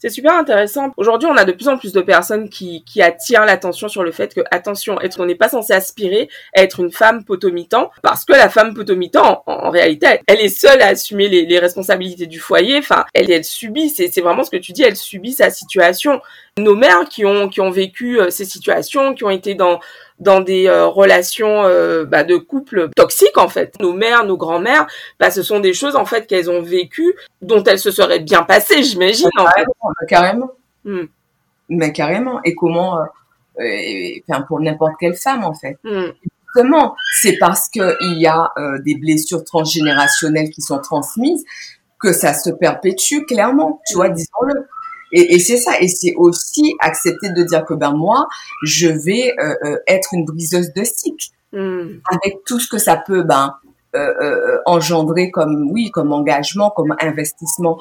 [0.00, 0.92] C'est super intéressant.
[0.96, 4.12] Aujourd'hui, on a de plus en plus de personnes qui, qui attirent l'attention sur le
[4.12, 8.24] fait que, attention, être, on n'est pas censé aspirer à être une femme potomitan, parce
[8.24, 12.26] que la femme potomitan, en, en réalité, elle, est seule à assumer les, les, responsabilités
[12.26, 12.78] du foyer.
[12.78, 16.22] Enfin, elle, elle subit, c'est, vraiment ce que tu dis, elle subit sa situation.
[16.56, 19.80] Nos mères qui ont, qui ont vécu euh, ces situations, qui ont été dans,
[20.20, 23.74] dans des euh, relations euh, bah, de couple toxiques en fait.
[23.80, 24.86] Nos mères, nos grands-mères,
[25.18, 28.42] bah, ce sont des choses en fait qu'elles ont vécues, dont elles se seraient bien
[28.42, 29.28] passées, j'imagine.
[29.38, 29.66] en fait.
[30.06, 30.52] carrément.
[30.84, 31.04] Hmm.
[31.68, 32.40] Mais carrément.
[32.44, 33.64] Et comment, euh,
[34.28, 35.78] enfin, pour n'importe quelle femme en fait.
[35.84, 36.12] Hmm.
[36.54, 38.52] Justement, c'est parce que il y a
[38.84, 41.44] des blessures transgénérationnelles qui sont transmises
[42.00, 44.14] que ça se perpétue clairement, tu vois, mm.
[44.14, 44.66] disons-le.
[45.12, 48.28] Et, et c'est ça, et c'est aussi accepter de dire que ben moi,
[48.64, 52.00] je vais euh, euh, être une briseuse de cycle, mm.
[52.12, 53.54] avec tout ce que ça peut ben
[53.96, 57.76] euh, euh, engendrer comme oui, comme engagement, comme investissement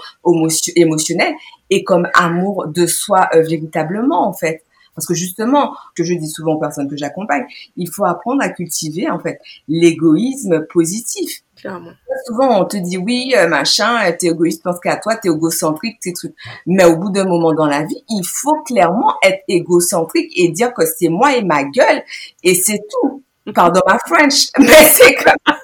[0.76, 1.36] émotionnel
[1.70, 4.64] et comme amour de soi véritablement en fait.
[5.00, 7.46] Parce que justement, que je dis souvent aux personnes que j'accompagne,
[7.78, 11.42] il faut apprendre à cultiver en fait l'égoïsme positif.
[11.56, 11.92] Clairement.
[12.26, 16.12] Souvent, on te dit oui, euh, machin, t'es égoïste, pense qu'à toi, t'es égocentrique, ces
[16.12, 16.36] trucs.
[16.66, 20.74] Mais au bout d'un moment dans la vie, il faut clairement être égocentrique et dire
[20.74, 22.04] que c'est moi et ma gueule
[22.44, 23.24] et c'est tout.
[23.56, 25.56] Pardon ma French, mais c'est comme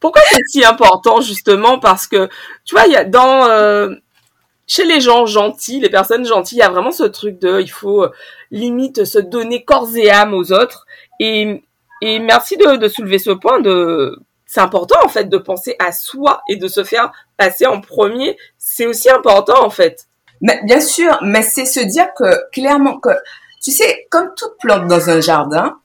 [0.00, 1.78] Pourquoi c'est si important justement?
[1.78, 2.30] Parce que
[2.64, 3.94] tu vois, il y a dans euh,
[4.68, 7.70] chez les gens gentils, les personnes gentilles, il y a vraiment ce truc de, il
[7.70, 8.12] faut euh,
[8.52, 10.86] limite se donner corps et âme aux autres.
[11.18, 11.64] Et,
[12.02, 15.90] et merci de, de soulever ce point de, c'est important en fait de penser à
[15.90, 18.36] soi et de se faire passer en premier.
[18.58, 20.06] C'est aussi important en fait.
[20.40, 23.10] Mais bien sûr, mais c'est se dire que clairement que
[23.62, 25.78] tu sais, comme toute plante dans un jardin,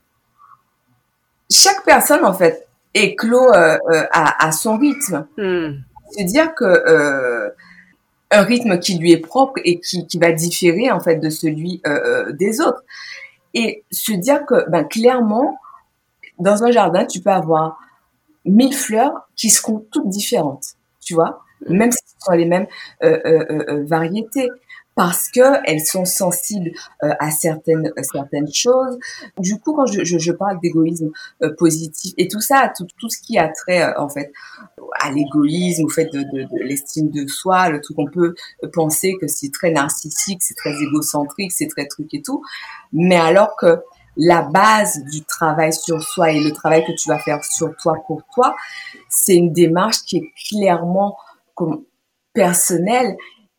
[1.50, 5.26] chaque personne en fait éclot euh, euh, à, à, son rythme.
[5.36, 5.72] Hmm.
[6.12, 7.50] C'est dire que euh,
[8.34, 11.80] un rythme qui lui est propre et qui, qui va différer en fait de celui
[11.86, 12.82] euh, euh, des autres.
[13.54, 15.58] Et se dire que ben, clairement,
[16.38, 17.78] dans un jardin, tu peux avoir
[18.44, 22.66] mille fleurs qui seront toutes différentes, tu vois, même si ce sont les mêmes
[23.04, 24.50] euh, variétés
[24.94, 26.70] parce que elles sont sensibles
[27.02, 28.98] euh, à certaines certaines choses.
[29.38, 31.10] Du coup, quand je, je, je parle d'égoïsme
[31.42, 34.32] euh, positif et tout ça, tout, tout ce qui a trait euh, en fait
[35.00, 38.34] à l'égoïsme, au fait de, de, de l'estime de soi, le truc qu'on peut
[38.72, 42.42] penser que c'est très narcissique, c'est très égocentrique, c'est très truc et tout,
[42.92, 43.80] mais alors que
[44.16, 47.96] la base du travail sur soi et le travail que tu vas faire sur toi
[48.06, 48.54] pour toi,
[49.08, 51.16] c'est une démarche qui est clairement
[51.54, 51.84] comme
[52.32, 53.16] personnelle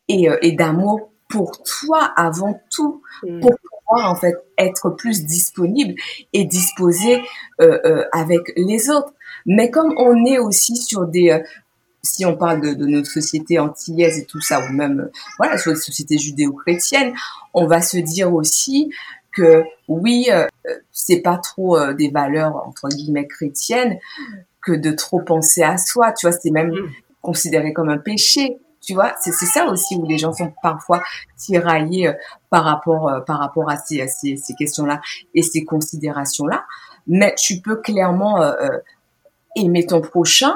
[0.08, 3.40] et, et d'amour pour toi avant tout, mm.
[3.40, 5.94] pour pouvoir en fait être plus disponible
[6.32, 7.22] et disposé
[7.60, 9.12] euh, euh, avec les autres.
[9.46, 11.38] Mais comme on est aussi sur des euh,
[12.02, 15.58] si on parle de, de, notre société antillaise et tout ça, ou même euh, voilà
[15.58, 17.14] sur la société judéo-chrétienne,
[17.54, 18.92] on va se dire aussi
[19.32, 20.46] que oui, euh,
[20.92, 23.98] c'est pas trop des valeurs entre guillemets chrétiennes
[24.62, 26.12] que de trop penser à soi.
[26.12, 26.90] Tu vois, c'est même mm.
[27.22, 28.58] considéré comme un péché.
[28.86, 31.02] Tu vois, c'est ça aussi où les gens sont parfois
[31.36, 32.12] tiraillés euh,
[32.50, 35.00] par rapport euh, par rapport à ces, ces, ces questions-là
[35.34, 36.64] et ces considérations-là.
[37.08, 38.78] Mais tu peux clairement euh,
[39.56, 40.54] aimer ton prochain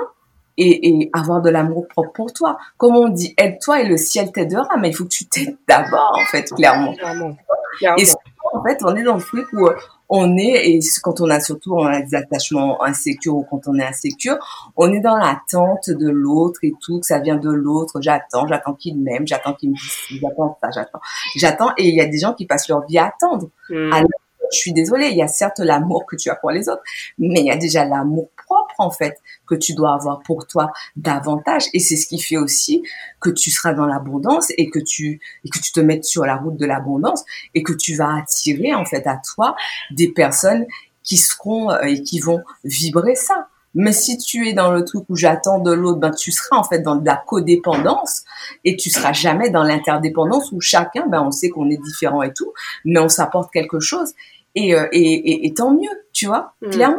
[0.56, 2.58] et, et avoir de l'amour propre pour toi.
[2.76, 6.12] Comme on dit, aide-toi et le ciel t'aidera, mais il faut que tu t'aides d'abord,
[6.14, 6.94] en fait, clairement.
[6.94, 7.36] clairement.
[7.82, 8.04] Et
[8.52, 9.68] en fait, on est dans le truc où
[10.10, 13.78] on est, et quand on a surtout on a des attachements insécures ou quand on
[13.78, 14.36] est insécure,
[14.76, 18.74] on est dans l'attente de l'autre et tout, que ça vient de l'autre, j'attends, j'attends
[18.74, 21.00] qu'il m'aime, j'attends qu'il me dise, j'attends ça, j'attends,
[21.36, 23.50] j'attends, et il y a des gens qui passent leur vie à attendre.
[23.68, 23.92] Hmm.
[23.92, 24.10] Alors,
[24.52, 26.82] je suis désolée, il y a certes l'amour que tu as pour les autres,
[27.18, 30.72] mais il y a déjà l'amour propre en fait que tu dois avoir pour toi
[30.96, 32.82] davantage et c'est ce qui fait aussi
[33.20, 36.36] que tu seras dans l'abondance et que tu et que tu te mettes sur la
[36.36, 39.54] route de l'abondance et que tu vas attirer en fait à toi
[39.90, 40.66] des personnes
[41.02, 43.48] qui seront euh, et qui vont vibrer ça.
[43.74, 46.64] Mais si tu es dans le truc où j'attends de l'autre, ben tu seras en
[46.64, 48.24] fait dans de la codépendance
[48.64, 52.32] et tu seras jamais dans l'interdépendance où chacun, ben on sait qu'on est différent et
[52.32, 52.52] tout,
[52.84, 54.12] mais on s'apporte quelque chose
[54.56, 56.70] et, euh, et, et, et, tant mieux, tu vois, mmh.
[56.70, 56.98] clairement.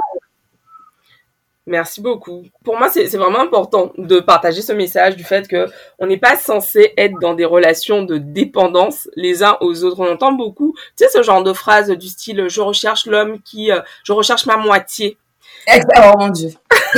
[1.68, 2.44] Merci beaucoup.
[2.66, 5.68] Pour moi, c'est vraiment important de partager ce message du fait que
[6.00, 10.00] on n'est pas censé être dans des relations de dépendance les uns aux autres.
[10.00, 13.72] On entend beaucoup, tu sais, ce genre de phrase du style "je recherche l'homme qui,
[13.72, 15.18] euh, je recherche ma moitié".
[15.98, 16.50] Oh mon dieu.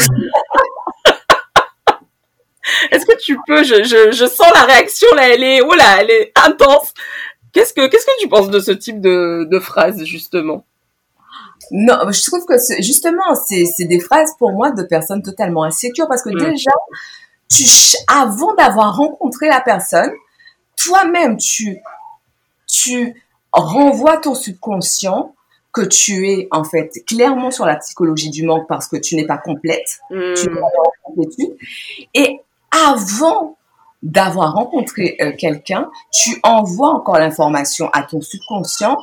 [2.92, 6.02] Est-ce que tu peux, je, je, je sens la réaction là, elle est, oh là,
[6.02, 6.94] elle est intense.
[7.52, 10.66] Qu'est-ce que, qu'est-ce que tu penses de ce type de, de phrase justement?
[11.72, 16.24] Non, je trouve que justement, c'est des phrases pour moi de personnes totalement insécures parce
[16.24, 16.52] que mm.
[16.52, 16.72] déjà,
[17.50, 17.66] tu,
[18.08, 20.12] avant d'avoir rencontré la personne,
[20.76, 21.80] toi-même, tu,
[22.68, 25.34] tu renvoies ton subconscient
[25.72, 29.26] que tu es en fait clairement sur la psychologie du manque parce que tu n'es
[29.26, 30.34] pas complète, mm.
[30.36, 30.68] tu n'es pas
[31.04, 31.58] complétude.
[32.14, 33.58] Et avant
[34.04, 38.98] d'avoir rencontré euh, quelqu'un, tu envoies encore l'information à ton subconscient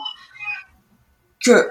[1.45, 1.69] que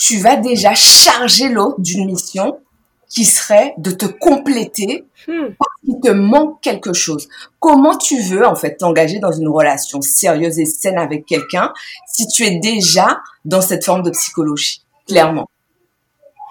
[0.00, 2.58] tu vas déjà charger l'autre d'une mission
[3.06, 5.48] qui serait de te compléter hmm.
[5.58, 7.28] parce qu'il te manque quelque chose.
[7.58, 11.74] Comment tu veux en fait t'engager dans une relation sérieuse et saine avec quelqu'un
[12.06, 15.50] si tu es déjà dans cette forme de psychologie, clairement?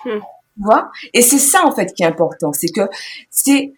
[0.05, 0.19] Hmm.
[0.19, 0.91] Tu vois?
[1.13, 2.87] Et c'est ça en fait qui est important, c'est que
[3.31, 3.73] c'est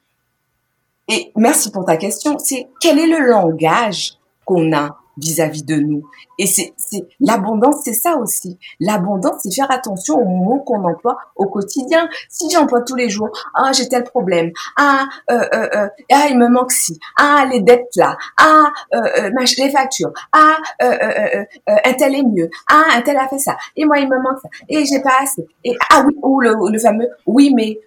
[1.07, 6.03] et merci pour ta question, c'est quel est le langage qu'on a vis-à-vis de nous.
[6.37, 8.57] Et c'est, c'est l'abondance, c'est ça aussi.
[8.79, 12.09] L'abondance, c'est faire attention aux mots qu'on emploie au quotidien.
[12.29, 16.37] Si j'emploie tous les jours, ah j'ai tel problème, ah euh, euh, euh, ah il
[16.37, 21.45] me manque ci, ah les dettes là, ah euh, euh les factures, ah euh, euh,
[21.67, 24.39] un tel est mieux, ah un tel a fait ça, et moi il me manque
[24.41, 27.79] ça, et j'ai pas assez, et ah oui ou le, le fameux oui mais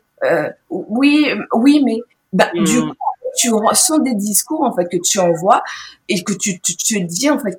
[0.70, 1.98] oui oui mais
[2.32, 2.88] bah, du mm.
[2.88, 2.94] coup
[3.36, 5.62] tu sont des discours en fait que tu envoies
[6.08, 7.58] et que tu, te dis en fait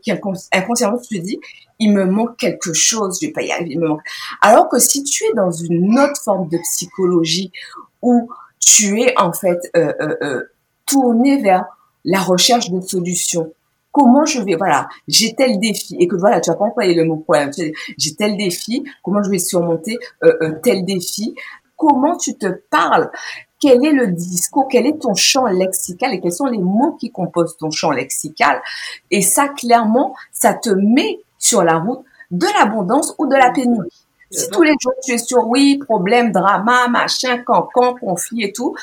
[0.51, 1.39] inconsciemment tu te dis
[1.79, 4.03] il me manque quelque chose, je vais pas y arriver, il me manque.
[4.41, 7.51] Alors que si tu es dans une autre forme de psychologie
[8.01, 10.43] où tu es en fait euh, euh, euh,
[10.85, 11.65] tourné vers
[12.03, 13.53] la recherche de solutions,
[13.91, 17.05] comment je vais, voilà, j'ai tel défi et que voilà, tu vas pas employer le
[17.05, 17.51] mot problème,
[17.97, 19.97] j'ai tel défi, comment je vais surmonter
[20.63, 21.35] tel défi,
[21.75, 23.09] comment tu te parles?
[23.65, 27.11] Quel est le discours, quel est ton champ lexical et quels sont les mots qui
[27.11, 28.61] composent ton champ lexical.
[29.09, 33.89] Et ça, clairement, ça te met sur la route de l'abondance ou de la pénurie.
[34.29, 38.75] Si tous les jours tu es sur oui, problème, drama, machin, cancan, conflit et tout,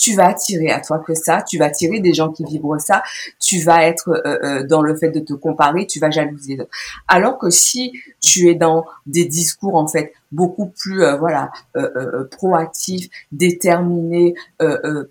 [0.00, 3.02] tu vas attirer à toi que ça, tu vas attirer des gens qui vibrent ça,
[3.38, 6.58] tu vas être euh, euh, dans le fait de te comparer, tu vas jalouser.
[7.06, 11.50] Alors que si tu es dans des discours en fait beaucoup plus euh, voilà
[12.30, 14.34] proactifs, déterminés,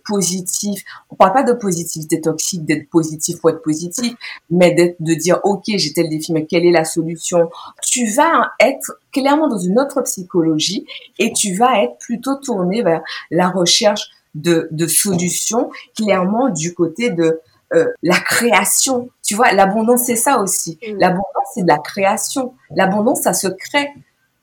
[0.06, 0.84] positifs.
[1.10, 4.14] On parle pas de positivité toxique, d'être positif pour être positif,
[4.50, 7.50] mais d'être de dire ok j'ai tel défi, mais quelle est la solution?
[7.84, 10.86] Tu vas être clairement dans une autre psychologie
[11.20, 17.10] et tu vas être plutôt tourné vers la recherche de, de solutions, clairement du côté
[17.10, 17.42] de
[17.74, 19.10] euh, la création.
[19.24, 20.80] Tu vois, l'abondance, c'est ça aussi.
[20.82, 20.98] Mm.
[20.98, 22.54] L'abondance, c'est de la création.
[22.72, 23.90] L'abondance, ça se crée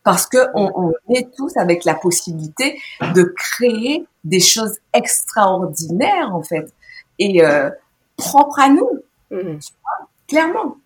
[0.05, 2.81] parce que on, on, est tous avec la possibilité
[3.15, 6.73] de créer des choses extraordinaires, en fait,
[7.19, 7.71] et euh,
[8.17, 8.89] propres à nous.
[9.33, 9.59] Mm.
[9.59, 10.77] Tu vois, clairement.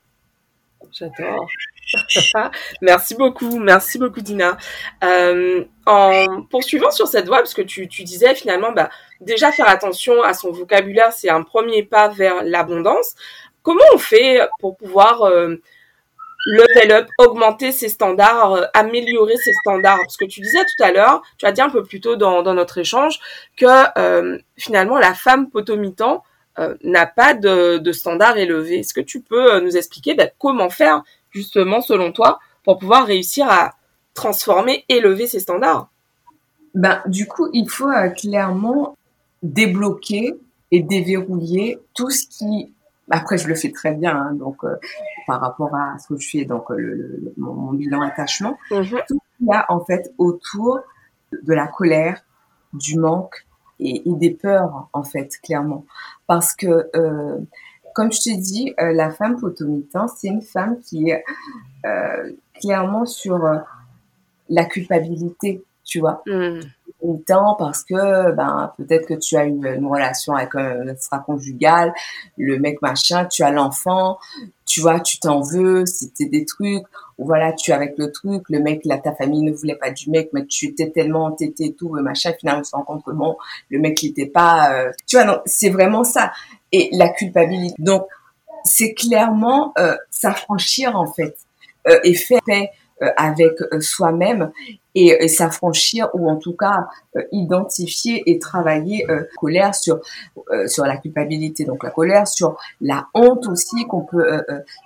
[0.92, 1.46] J'adore.
[2.80, 4.56] merci beaucoup, merci beaucoup Dina.
[5.04, 10.22] Euh, en poursuivant sur cette voie, parce que tu, disais finalement, bah, déjà faire attention
[10.22, 13.14] à son vocabulaire, c'est un premier pas vers l'abondance.
[13.62, 15.56] Comment on fait pour pouvoir euh,
[16.46, 19.98] level up, augmenter ses standards, euh, améliorer ses standards?
[19.98, 22.42] Parce que tu disais tout à l'heure, tu as dit un peu plus tôt dans,
[22.54, 23.18] notre échange,
[23.56, 26.22] que euh, finalement la femme potomitan
[26.84, 28.80] n'a pas de, de standards élevés.
[28.80, 33.46] Est-ce que tu peux nous expliquer bah, comment faire justement selon toi pour pouvoir réussir
[33.48, 33.74] à
[34.14, 35.88] transformer, élever ces standards?
[36.74, 38.96] Ben, Du coup, il faut euh, clairement
[39.42, 40.34] débloquer
[40.70, 42.72] et déverrouiller tout ce qui...
[43.10, 44.58] Après, je le fais très bien, hein, donc
[45.26, 49.04] par rapport à ce que je fais, donc le, mon, bilan attachement, mm-hmm.
[49.08, 50.78] tout ce qu'il y a en fait autour
[51.32, 52.22] de la colère,
[52.72, 53.44] du manque,
[53.80, 55.84] et, des peurs en fait clairement.
[56.26, 57.38] Parce que euh,
[58.00, 61.22] comme je te dis euh, la femme potomitan c'est une femme qui est
[61.84, 63.58] euh, clairement sur euh,
[64.48, 66.60] la culpabilité tu vois mmh.
[67.26, 71.92] temps parce que ben peut-être que tu as une, une relation avec un extra-conjugal,
[72.38, 74.18] le mec machin, tu as l'enfant,
[74.70, 76.84] tu vois, tu t'en veux, c'était des trucs,
[77.18, 79.90] ou voilà, tu es avec le truc, le mec, là, ta famille ne voulait pas
[79.90, 82.84] du mec, mais tu étais tellement entêté et tout, et machin, finalement, on se rend
[82.84, 83.36] compte que bon,
[83.68, 86.30] le mec, il était pas, euh, tu vois, non, c'est vraiment ça.
[86.70, 87.74] Et la culpabilité.
[87.80, 88.06] Donc,
[88.62, 91.36] c'est clairement euh, s'affranchir, en fait,
[91.88, 92.40] euh, et faire
[93.02, 94.52] euh, avec soi-même
[94.94, 99.06] et, s'affranchir ou en tout cas euh, identifier et travailler
[99.38, 100.00] colère sur
[100.66, 104.42] sur la culpabilité donc la colère sur la honte aussi qu'on peut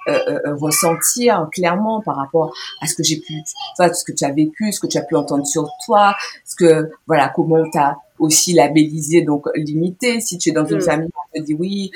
[0.07, 3.35] ressentir clairement par rapport à ce que j'ai pu
[3.73, 6.15] enfin, ce que tu as vécu ce que tu as pu entendre sur toi
[6.45, 10.79] ce que voilà comment tu as aussi labellisé donc limité si tu es dans une
[10.79, 10.83] mm.
[10.83, 11.91] famille on te dit oui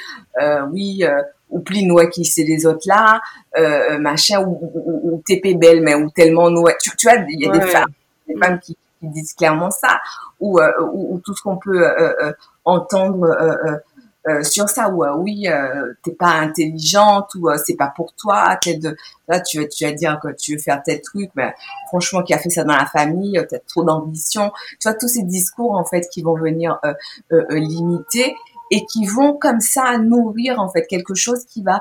[0.73, 1.05] oui
[1.51, 3.21] ou pli noix qui c'est les autres là,
[3.57, 6.73] euh, machin, ou, ou, ou TP belle, mais ou tellement noix.
[6.81, 7.93] Tu, tu vois, il y a des femmes,
[8.27, 10.01] des femmes qui, qui, disent clairement ça,
[10.41, 12.33] ou, euh, ou, tout ce qu'on peut euh, euh
[12.65, 13.77] entendre euh,
[14.29, 15.47] euh, sur ça, ou oui,
[16.03, 18.95] t'es pas intelligente, ou c'est pas pour toi, de,
[19.27, 21.55] là tu, tu vas dire que tu veux faire tel truc, mais
[21.87, 24.53] franchement, qui a fait ça dans la famille, t'as trop d'ambition.
[24.79, 26.79] Tu vois, tous ces discours en fait qui vont venir
[27.49, 28.37] limiter
[28.71, 31.81] et qui vont comme ça nourrir en fait quelque chose qui va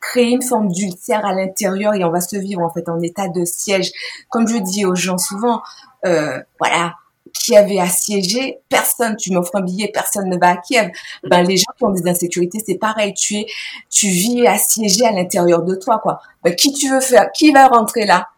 [0.00, 3.28] créer une forme d'ulcère à l'intérieur et on va se vivre en fait en état
[3.28, 3.92] de siège.
[4.28, 5.62] Comme je dis aux gens souvent,
[6.04, 6.94] euh, voilà,
[7.32, 10.90] qui avait assiégé, personne, tu m'offres un billet, personne ne va à Kiev.
[11.24, 13.46] Ben, les gens qui ont des insécurités, c'est pareil, tu es,
[13.90, 16.20] tu vis assiégé à l'intérieur de toi, quoi.
[16.42, 18.28] Ben, qui tu veux faire, qui va rentrer là?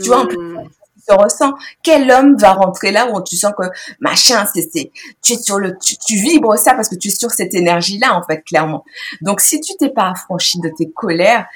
[0.00, 0.68] Tu vois, peu, mmh.
[1.06, 1.54] Se ressent.
[1.82, 3.64] Quel homme va rentrer là où tu sens que
[4.00, 4.90] machin, c'est,
[5.22, 8.22] tu es sur le, tu, vibres ça parce que tu es sur cette énergie-là, en
[8.22, 8.84] fait, clairement.
[9.20, 11.46] Donc, si tu t'es pas affranchi de tes colères,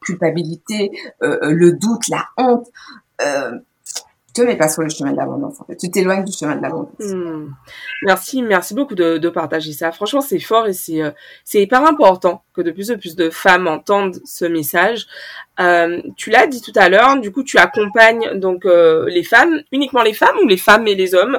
[0.00, 0.90] culpabilité,
[1.22, 2.66] euh, euh, le doute, la honte,
[3.22, 3.52] euh,
[4.46, 5.76] tu ne pas sur le chemin de l'abondance, en fait.
[5.76, 6.94] Tu t'éloignes du chemin de l'abondance.
[6.98, 7.48] Hmm.
[8.02, 9.92] Merci, merci beaucoup de, de, partager ça.
[9.92, 11.10] Franchement, c'est fort et c'est euh,
[11.44, 15.06] c'est hyper important que de plus en plus de femmes entendent ce message.
[15.58, 19.60] Euh, tu l'as dit tout à l'heure, du coup, tu accompagnes donc euh, les femmes,
[19.72, 21.38] uniquement les femmes ou les femmes et les hommes?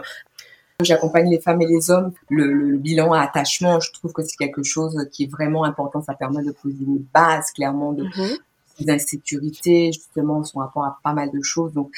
[0.81, 2.11] J'accompagne les femmes et les hommes.
[2.29, 6.01] Le, le, bilan à attachement, je trouve que c'est quelque chose qui est vraiment important.
[6.01, 8.37] Ça permet de poser une base, clairement, de, mm-hmm
[8.79, 11.91] d'insécurité justement son rapport à pas mal de choses donc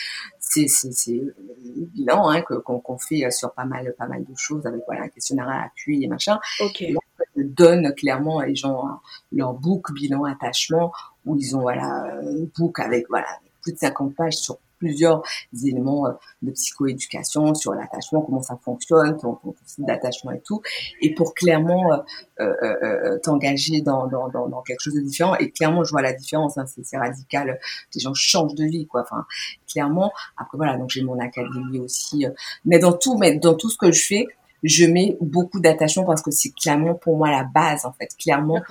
[0.54, 4.36] c'est c'est c'est le bilan hein, que qu'on fait sur pas mal pas mal de
[4.36, 6.96] choses avec voilà un questionnaire à appui et machin okay.
[7.36, 9.00] et donne clairement les gens
[9.32, 10.92] leur book bilan attachement
[11.26, 13.28] où ils ont voilà un book avec voilà
[13.62, 15.24] plus de 50 pages sur plusieurs
[15.66, 16.12] éléments euh,
[16.42, 20.62] de psychoéducation sur l'attachement, comment ça fonctionne, ton, ton d'attachement et tout,
[21.02, 21.94] et pour clairement
[22.40, 25.36] euh, euh, t'engager dans, dans, dans, quelque chose de différent.
[25.38, 27.60] Et clairement, je vois la différence, hein, c'est radical.
[27.96, 29.02] Les gens changent de vie, quoi.
[29.02, 29.26] Enfin,
[29.72, 30.12] clairement.
[30.38, 32.26] Après voilà, donc j'ai mon académie aussi,
[32.66, 34.28] mais dans tout, mais dans tout ce que je fais,
[34.64, 38.10] je mets beaucoup d'attachement parce que c'est clairement pour moi la base en fait.
[38.20, 38.62] Clairement,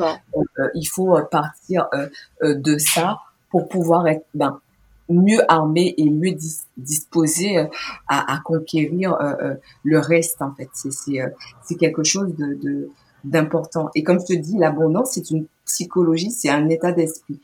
[0.75, 1.89] il faut partir
[2.43, 3.19] de ça
[3.51, 4.61] pour pouvoir être ben,
[5.09, 6.35] mieux armé et mieux
[6.77, 7.67] disposé euh,
[8.09, 10.69] à, à conquérir euh, euh, le reste en fait.
[10.75, 12.91] C'est quelque chose de
[13.25, 13.89] d'important.
[13.95, 17.39] Et comme je te dis l'abondance c'est une psychologie c'est un état d'esprit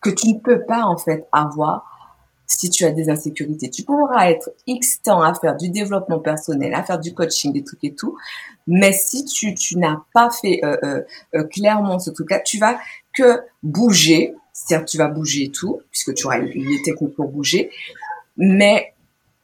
[0.00, 1.90] que tu ne peux pas en fait avoir
[2.50, 3.70] si tu as des insécurités.
[3.70, 7.62] Tu pourras être X temps à faire du développement personnel, à faire du coaching, des
[7.62, 8.16] trucs et tout,
[8.66, 11.02] mais si tu, tu n'as pas fait euh,
[11.34, 12.78] euh, clairement ce truc-là, tu vas
[13.16, 14.34] que bouger,
[14.68, 17.70] Certes, tu vas bouger et tout, puisque tu auras les techniques pour bouger,
[18.36, 18.92] mais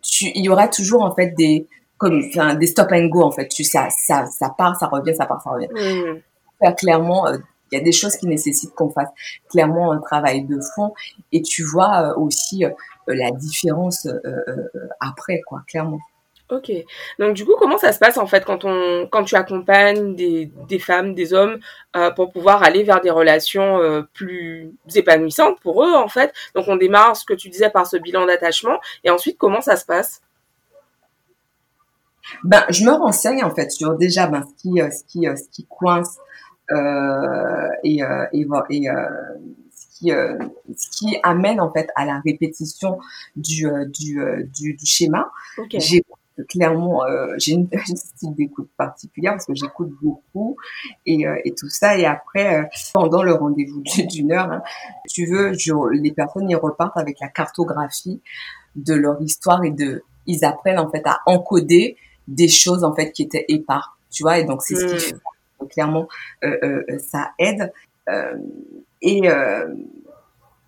[0.03, 1.67] tu, il y aura toujours en fait des
[1.99, 3.49] comme enfin, des stop and go en fait.
[3.49, 5.69] Tu ça ça ça part, ça revient, ça part, ça revient.
[5.69, 6.21] Mmh.
[6.61, 7.39] Faire clairement, euh,
[7.73, 9.09] il y a des choses qui nécessitent qu'on fasse
[9.51, 10.95] clairement un travail de fond
[11.33, 12.71] et tu vois euh, aussi euh,
[13.09, 14.07] la différence
[15.01, 16.01] après quoi, clairement.
[16.49, 16.70] Ok.
[17.18, 20.53] Donc du coup, comment ça se passe en fait quand on, quand tu accompagnes des,
[20.68, 21.59] des femmes, des hommes
[21.97, 26.32] euh, pour pouvoir aller vers des relations euh, plus épanouissantes pour eux en fait?
[26.55, 29.76] Donc on démarre ce que tu disais par ce bilan d'attachement et ensuite comment ça
[29.76, 30.20] se passe?
[32.44, 35.49] Ben je me renseigne en fait sur déjà ben ce qui, euh, ce qui, ce
[35.51, 36.18] qui coince
[37.82, 38.88] et, et, et
[39.74, 40.12] ce qui,
[40.92, 42.99] qui amène en fait à la répétition
[43.34, 45.30] du, du, du, du schéma.
[45.59, 45.80] Okay.
[45.80, 46.03] J'ai
[46.45, 50.57] clairement, euh, j'ai une, une, style d'écoute particulière parce que j'écoute beaucoup
[51.05, 51.99] et, euh, et, tout ça.
[51.99, 52.64] Et après, euh,
[52.95, 54.62] pendant le rendez-vous d'une heure, hein,
[55.09, 58.20] tu veux, je, les personnes ils repartent avec la cartographie
[58.74, 61.97] de leur histoire et de, ils apprennent en fait à encoder
[62.28, 64.39] des choses en fait qui étaient épars, tu vois.
[64.39, 64.99] Et donc c'est ce qui hmm.
[64.99, 65.16] fait
[65.61, 66.09] donc, clairement
[66.99, 67.72] ça aide.
[69.01, 69.22] et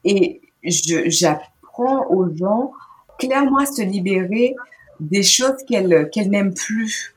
[0.05, 2.73] et j'apprends aux gens
[3.19, 4.55] clairement à se libérer
[5.01, 7.15] des choses qu'elles qu'elles n'aiment plus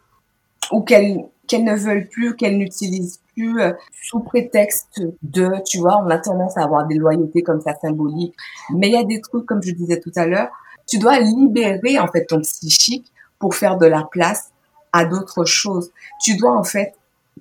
[0.71, 6.01] ou qu'elles qu'elles ne veulent plus, qu'elles n'utilisent plus euh, sous prétexte de, tu vois,
[6.01, 8.35] on a tendance à avoir des loyautés comme ça symboliques.
[8.73, 10.49] Mais il y a des trucs, comme je disais tout à l'heure,
[10.87, 14.51] tu dois libérer en fait ton psychique pour faire de la place
[14.93, 15.91] à d'autres choses.
[16.21, 16.93] Tu dois en fait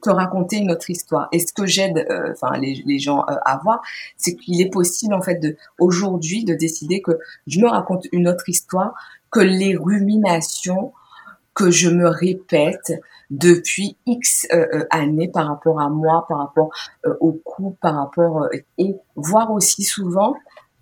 [0.03, 1.29] te raconter une autre histoire.
[1.33, 3.83] Et ce que j'aide, euh, enfin les, les, gens euh, à voir,
[4.17, 8.29] c'est qu'il est possible en fait de aujourd'hui de décider que je me raconte une
[8.29, 8.95] autre histoire
[9.31, 10.93] que les ruminations
[11.55, 12.93] que je me répète
[13.31, 16.71] depuis X euh, euh, années par rapport à moi, par rapport
[17.07, 20.35] euh, au couple, par rapport et voir aussi souvent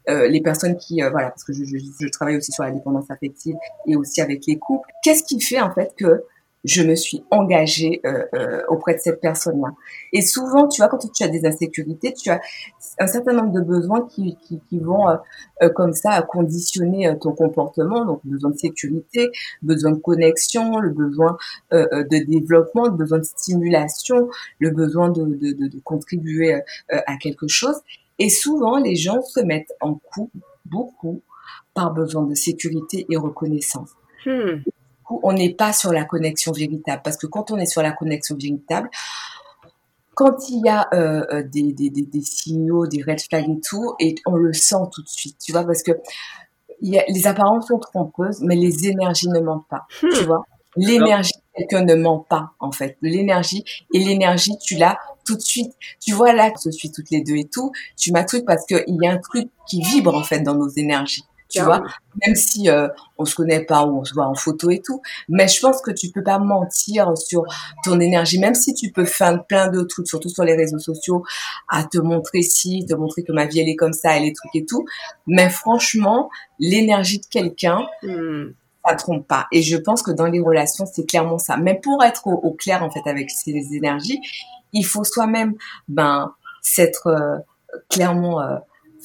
[0.06, 3.56] les personnes qui voilà parce que je, je, je travaille aussi sur la dépendance affective
[3.86, 4.88] et aussi avec les couples.
[5.04, 6.24] Qu'est-ce qui fait en fait que
[6.68, 9.70] je me suis engagée euh, euh, auprès de cette personne-là.
[10.12, 12.40] Et souvent, tu vois, quand tu as des insécurités, tu as
[12.98, 15.16] un certain nombre de besoins qui, qui, qui vont euh,
[15.62, 18.04] euh comme ça conditionner euh, ton comportement.
[18.04, 19.30] Donc, besoin de sécurité,
[19.62, 21.38] besoin de connexion, le besoin
[21.72, 26.60] euh, de développement, le besoin de stimulation, le besoin de, de, de, de contribuer
[26.90, 27.76] à quelque chose.
[28.18, 31.22] Et souvent, les gens se mettent en couple beaucoup
[31.72, 33.90] par besoin de sécurité et reconnaissance.
[34.26, 34.60] Hmm
[35.10, 37.02] on n'est pas sur la connexion véritable.
[37.02, 38.90] Parce que quand on est sur la connexion véritable,
[40.14, 43.94] quand il y a euh, euh, des, des, des, signaux, des red flags et tout,
[44.00, 45.92] et on le sent tout de suite, tu vois, parce que
[46.80, 50.26] y a, les apparences sont trompeuses, mais les énergies ne mentent pas, tu hmm.
[50.26, 50.42] vois.
[50.76, 52.96] L'énergie, quelqu'un ne ment pas, en fait.
[53.00, 55.72] L'énergie, et l'énergie, tu l'as tout de suite.
[56.00, 58.84] Tu vois, là, je suis toutes les deux et tout, tu m'as truc parce qu'il
[59.00, 61.82] y a un truc qui vibre, en fait, dans nos énergies tu vois,
[62.26, 65.00] même si euh, on se connaît pas ou on se voit en photo et tout.
[65.28, 67.44] Mais je pense que tu peux pas mentir sur
[67.84, 71.24] ton énergie, même si tu peux faire plein de trucs, surtout sur les réseaux sociaux,
[71.68, 74.36] à te montrer si, te montrer que ma vie elle est comme ça, elle est
[74.36, 74.84] truc et tout.
[75.26, 76.28] Mais franchement,
[76.58, 78.52] l'énergie de quelqu'un, hmm.
[78.86, 79.46] ça trompe pas.
[79.50, 81.56] Et je pense que dans les relations, c'est clairement ça.
[81.56, 84.20] Mais pour être au, clair en fait avec ces énergies,
[84.72, 85.54] il faut soi-même,
[85.88, 87.38] ben, s'être euh,
[87.88, 88.56] clairement euh,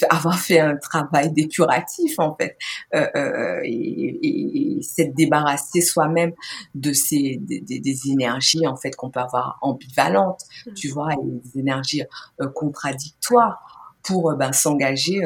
[0.09, 2.57] avoir fait un travail dépuratif en fait.
[2.93, 6.33] Euh, euh, et, et, s'être débarrassé soi-même
[6.75, 10.73] de ces des, des, énergies en fait qu'on peut avoir ambivalentes mmh.
[10.73, 12.03] tu vois et des énergies
[12.41, 15.21] euh, contradictoires pour ben, s'engager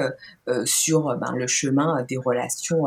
[0.65, 2.84] sur ben, le chemin des relations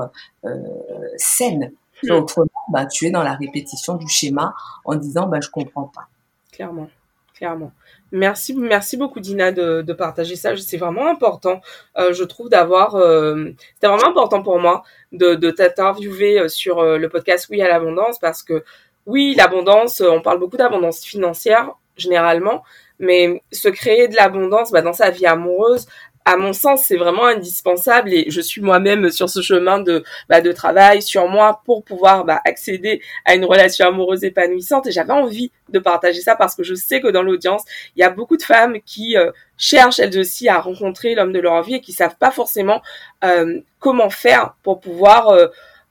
[1.17, 1.73] saines.
[2.05, 2.13] Mmh.
[2.13, 6.09] autrement ben, tu es dans la répétition du schéma en disant ben je comprends pas.
[6.53, 6.89] Clairement.
[7.35, 7.73] Clairement
[8.13, 10.57] Merci, merci beaucoup Dina de, partager ça.
[10.57, 11.61] C'est vraiment important,
[11.97, 12.97] euh, je trouve, d'avoir.
[12.97, 14.83] Euh, C'était vraiment important pour moi
[15.13, 18.65] de, de t'interviewer euh, sur euh, le podcast Oui à l'abondance parce que
[19.07, 22.65] oui, l'abondance, on parle beaucoup d'abondance financière généralement,
[22.99, 25.87] mais se créer de l'abondance bah, dans sa vie amoureuse,
[26.25, 30.41] à mon sens, c'est vraiment indispensable et je suis moi-même sur ce chemin de, bah,
[30.41, 35.13] de travail sur moi pour pouvoir bah, accéder à une relation amoureuse épanouissante et j'avais
[35.13, 37.65] envie de partager ça parce que je sais que dans l'audience,
[37.97, 41.41] il y a beaucoup de femmes qui euh, cherchent elles aussi à rencontrer l'homme de
[41.41, 42.83] leur vie et qui savent pas forcément
[43.25, 45.47] euh, comment faire pour pouvoir euh,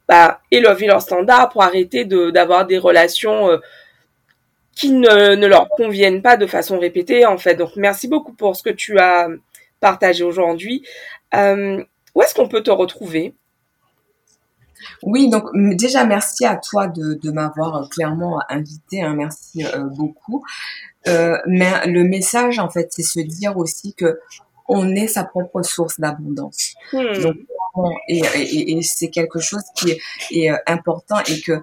[0.07, 3.59] bah, élever leurs standards, pour arrêter d'avoir des relations
[4.75, 7.55] qui ne, ne leur conviennent pas de façon répétée en fait.
[7.55, 9.27] Donc merci beaucoup pour ce que tu as
[9.79, 10.85] partagé aujourd'hui.
[11.33, 11.83] Euh,
[12.15, 13.35] où est-ce qu'on peut te retrouver?
[15.03, 20.43] Oui, donc déjà merci à toi de, de m'avoir clairement invité, hein, merci euh, beaucoup.
[21.07, 24.19] Euh, mais le message en fait, c'est se dire aussi que
[24.67, 26.75] on est sa propre source d'abondance.
[26.93, 27.21] Hmm.
[27.21, 27.35] Donc
[28.07, 29.99] et, et, et c'est quelque chose qui est,
[30.31, 31.61] est important et que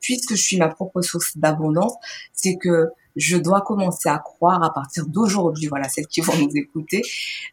[0.00, 1.94] puisque je suis ma propre source d'abondance,
[2.32, 6.50] c'est que je dois commencer à croire à partir d'aujourd'hui, voilà, celles qui vont nous
[6.54, 7.02] écouter,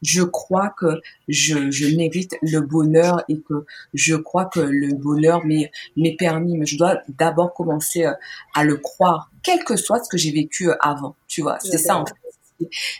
[0.01, 5.43] je crois que je, je mérite le bonheur et que je crois que le bonheur
[5.45, 8.14] m'est permis, mais je dois d'abord commencer euh,
[8.53, 11.78] à le croire, quel que soit ce que j'ai vécu euh, avant, tu vois, c'est
[11.78, 12.16] ça en fait.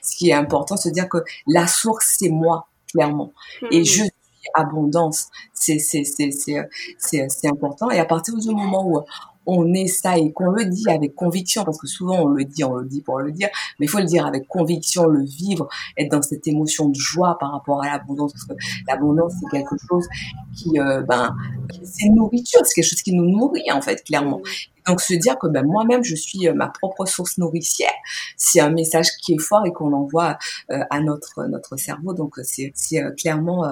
[0.04, 3.32] Ce qui est important, se dire que la source, c'est moi, clairement.
[3.72, 3.86] Et hmm.
[3.86, 4.12] je suis
[4.54, 5.30] abondance.
[5.54, 7.90] C'est, c'est, c'est, c'est, c'est important.
[7.90, 9.00] Et à partir du moment où
[9.46, 12.64] on est ça et qu'on le dit avec conviction, parce que souvent on le dit,
[12.64, 15.68] on le dit pour le dire, mais il faut le dire avec conviction, le vivre,
[15.98, 18.54] être dans cette émotion de joie par rapport à l'abondance, parce que
[18.88, 20.08] l'abondance c'est quelque chose
[20.56, 21.36] qui, euh, ben,
[21.84, 24.42] c'est nourriture, c'est quelque chose qui nous nourrit en fait, clairement.
[24.88, 27.94] Donc se dire que ben, moi-même je suis euh, ma propre source nourricière,
[28.38, 30.38] c'est un message qui est fort et qu'on envoie
[30.72, 32.14] euh, à notre notre cerveau.
[32.14, 32.72] Donc c'est
[33.18, 33.66] clairement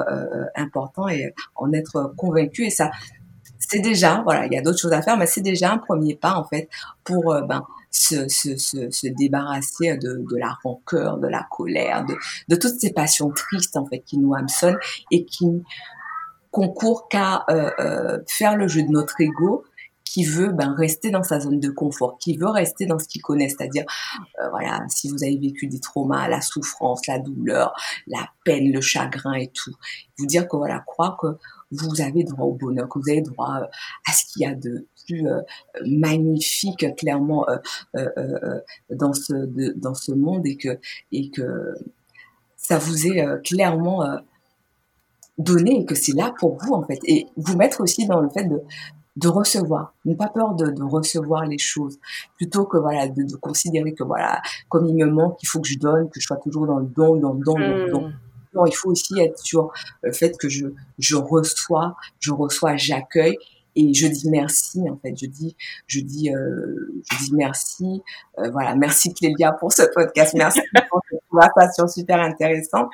[0.55, 2.89] important et en être convaincu et ça
[3.69, 6.15] c'est déjà, voilà, il y a d'autres choses à faire, mais c'est déjà un premier
[6.15, 6.69] pas en fait
[7.03, 12.05] pour euh, ben, se, se, se, se, débarrasser de, de la rancœur, de la colère,
[12.05, 12.15] de,
[12.47, 14.79] de toutes ces passions tristes en fait qui nous hameçonnent
[15.11, 15.63] et qui
[16.51, 19.63] concourent qu'à euh, euh, faire le jeu de notre ego
[20.13, 23.23] qui veut ben, rester dans sa zone de confort, qui veut rester dans ce qu'il
[23.23, 23.83] connaît, c'est-à-dire,
[24.39, 27.73] euh, voilà, si vous avez vécu des traumas, la souffrance, la douleur,
[28.05, 29.73] la peine, le chagrin et tout,
[30.19, 31.37] vous dire que voilà, croire que
[31.73, 33.65] vous avez droit au bonheur, que vous avez droit euh,
[34.07, 35.41] à ce qu'il y a de plus euh,
[35.85, 37.45] magnifique clairement
[38.89, 39.33] dans ce
[39.75, 40.79] dans ce monde et que
[41.11, 41.75] et que
[42.55, 44.05] ça vous est clairement
[45.37, 48.29] donné et que c'est là pour vous en fait et vous mettre aussi dans le
[48.29, 48.61] fait de
[49.15, 51.99] de recevoir, n'ayez pas peur de, recevoir les choses,
[52.35, 55.77] plutôt que voilà de, considérer que voilà comme il me manque, il faut que je
[55.77, 58.07] donne, que je sois toujours dans le don, dans le don, dans le don.
[58.07, 58.13] Hmm.
[58.67, 60.67] Il faut aussi être sur le fait que je
[60.99, 63.37] je reçois, je reçois, j'accueille
[63.75, 65.15] et je dis merci en fait.
[65.19, 65.55] Je dis
[65.87, 68.01] je dis euh, je dis merci.
[68.39, 68.75] Euh, voilà.
[68.75, 70.33] Merci Clélia pour ce podcast.
[70.35, 72.89] Merci pour cette conversation super intéressante.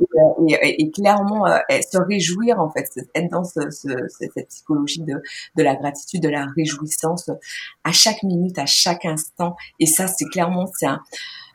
[0.00, 4.48] Et, euh, et, et clairement euh, se réjouir en fait être dans ce, ce, cette
[4.48, 5.22] psychologie de
[5.56, 7.30] de la gratitude de la réjouissance
[7.84, 9.56] à chaque minute à chaque instant.
[9.78, 11.00] Et ça c'est clairement c'est un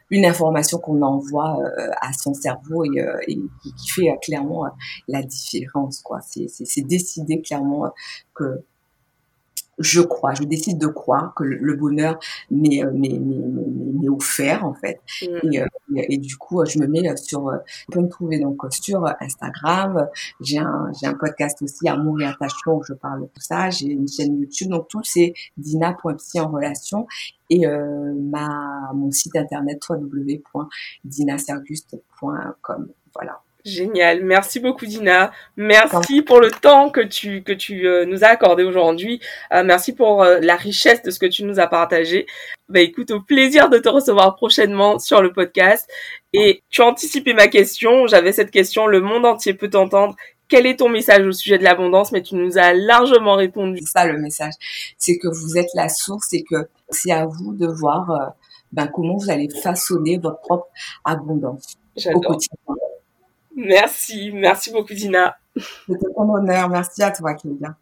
[0.09, 4.65] une information qu'on envoie euh, à son cerveau et, euh, qui, fait clairement
[5.07, 6.19] la différence quoi.
[6.21, 7.91] C'est c'est décider clairement
[8.33, 8.63] que
[9.79, 12.19] je crois, je décide de croire que le, bonheur
[12.51, 12.83] euh, m'est,
[14.19, 14.99] offert en fait.
[15.21, 15.51] Mm.
[15.51, 15.65] Et, euh,
[15.95, 17.57] et, du coup, je me mets sur, euh,
[17.87, 20.09] on peut me trouver donc sur Instagram.
[20.41, 23.69] J'ai un, j'ai un podcast aussi, Amour et Attachement, où je parle de tout ça.
[23.69, 27.05] J'ai une chaîne YouTube, donc tout c'est dina.psy en relation
[27.49, 32.89] et euh, ma mon site internet www.dinaserguste.com.
[33.15, 33.41] Voilà.
[33.65, 34.23] Génial.
[34.23, 35.31] Merci beaucoup, Dina.
[35.57, 39.19] Merci pour le temps que tu, que tu euh, nous as accordé aujourd'hui.
[39.53, 42.25] Euh, merci pour euh, la richesse de ce que tu nous as partagé.
[42.69, 45.89] Bah, écoute, au plaisir de te recevoir prochainement sur le podcast.
[46.31, 48.07] Et tu as anticipé ma question.
[48.07, 48.87] J'avais cette question.
[48.87, 50.15] Le monde entier peut t'entendre.
[50.47, 52.13] Quel est ton message au sujet de l'abondance?
[52.13, 53.79] Mais tu nous as largement répondu.
[53.81, 54.53] C'est ça le message.
[54.97, 58.33] C'est que vous êtes la source et que c'est à vous de voir
[58.71, 60.67] ben, comment vous allez façonner votre propre
[61.03, 61.75] abondance
[62.13, 62.57] au quotidien.
[63.59, 65.37] Merci, merci beaucoup Dina.
[65.55, 67.75] C'était un honneur, merci à toi Kélia.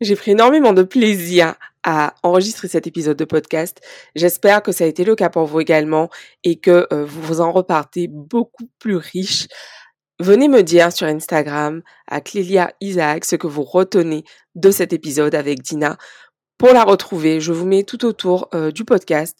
[0.00, 3.80] J'ai pris énormément de plaisir à enregistrer cet épisode de podcast.
[4.14, 6.08] J'espère que ça a été le cas pour vous également
[6.44, 9.48] et que euh, vous en repartez beaucoup plus riche.
[10.20, 14.24] Venez me dire sur Instagram à Clélia Isaac ce que vous retenez
[14.54, 15.96] de cet épisode avec Dina.
[16.58, 19.36] Pour la retrouver, je vous mets tout autour euh, du podcast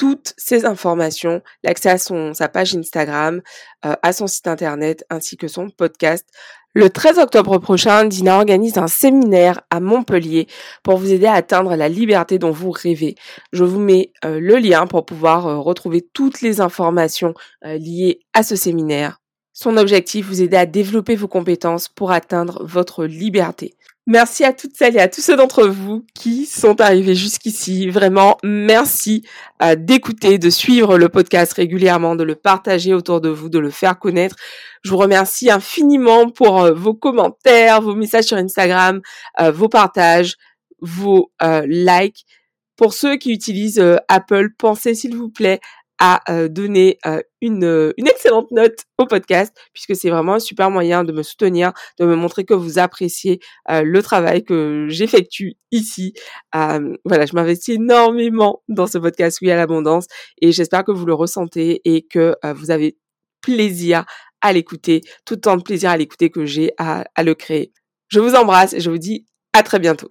[0.00, 3.42] toutes ces informations, l'accès à son, sa page Instagram,
[3.84, 6.26] euh, à son site internet ainsi que son podcast.
[6.72, 10.46] Le 13 octobre prochain, Dina organise un séminaire à Montpellier
[10.84, 13.16] pour vous aider à atteindre la liberté dont vous rêvez.
[13.52, 18.20] Je vous mets euh, le lien pour pouvoir euh, retrouver toutes les informations euh, liées
[18.34, 19.19] à ce séminaire.
[19.62, 23.74] Son objectif, vous aider à développer vos compétences pour atteindre votre liberté.
[24.06, 27.90] Merci à toutes celles et à tous ceux d'entre vous qui sont arrivés jusqu'ici.
[27.90, 29.22] Vraiment, merci
[29.62, 33.68] euh, d'écouter, de suivre le podcast régulièrement, de le partager autour de vous, de le
[33.68, 34.36] faire connaître.
[34.82, 39.02] Je vous remercie infiniment pour euh, vos commentaires, vos messages sur Instagram,
[39.42, 40.36] euh, vos partages,
[40.80, 41.32] vos
[41.66, 42.24] likes.
[42.76, 45.60] Pour ceux qui utilisent Apple, pensez s'il vous plaît
[46.00, 50.38] à euh, donner euh, une, euh, une excellente note au podcast, puisque c'est vraiment un
[50.40, 53.38] super moyen de me soutenir, de me montrer que vous appréciez
[53.68, 56.14] le travail que j'effectue ici.
[56.52, 60.06] voilà, je m'investis énormément dans ce podcast Oui à l'abondance,
[60.40, 62.96] et j'espère que vous le ressentez et que vous avez
[63.42, 64.04] plaisir
[64.40, 67.72] à l'écouter, tout autant de plaisir à l'écouter que j'ai à, à le créer.
[68.08, 70.08] Je vous embrasse et je vous dis à très bientôt.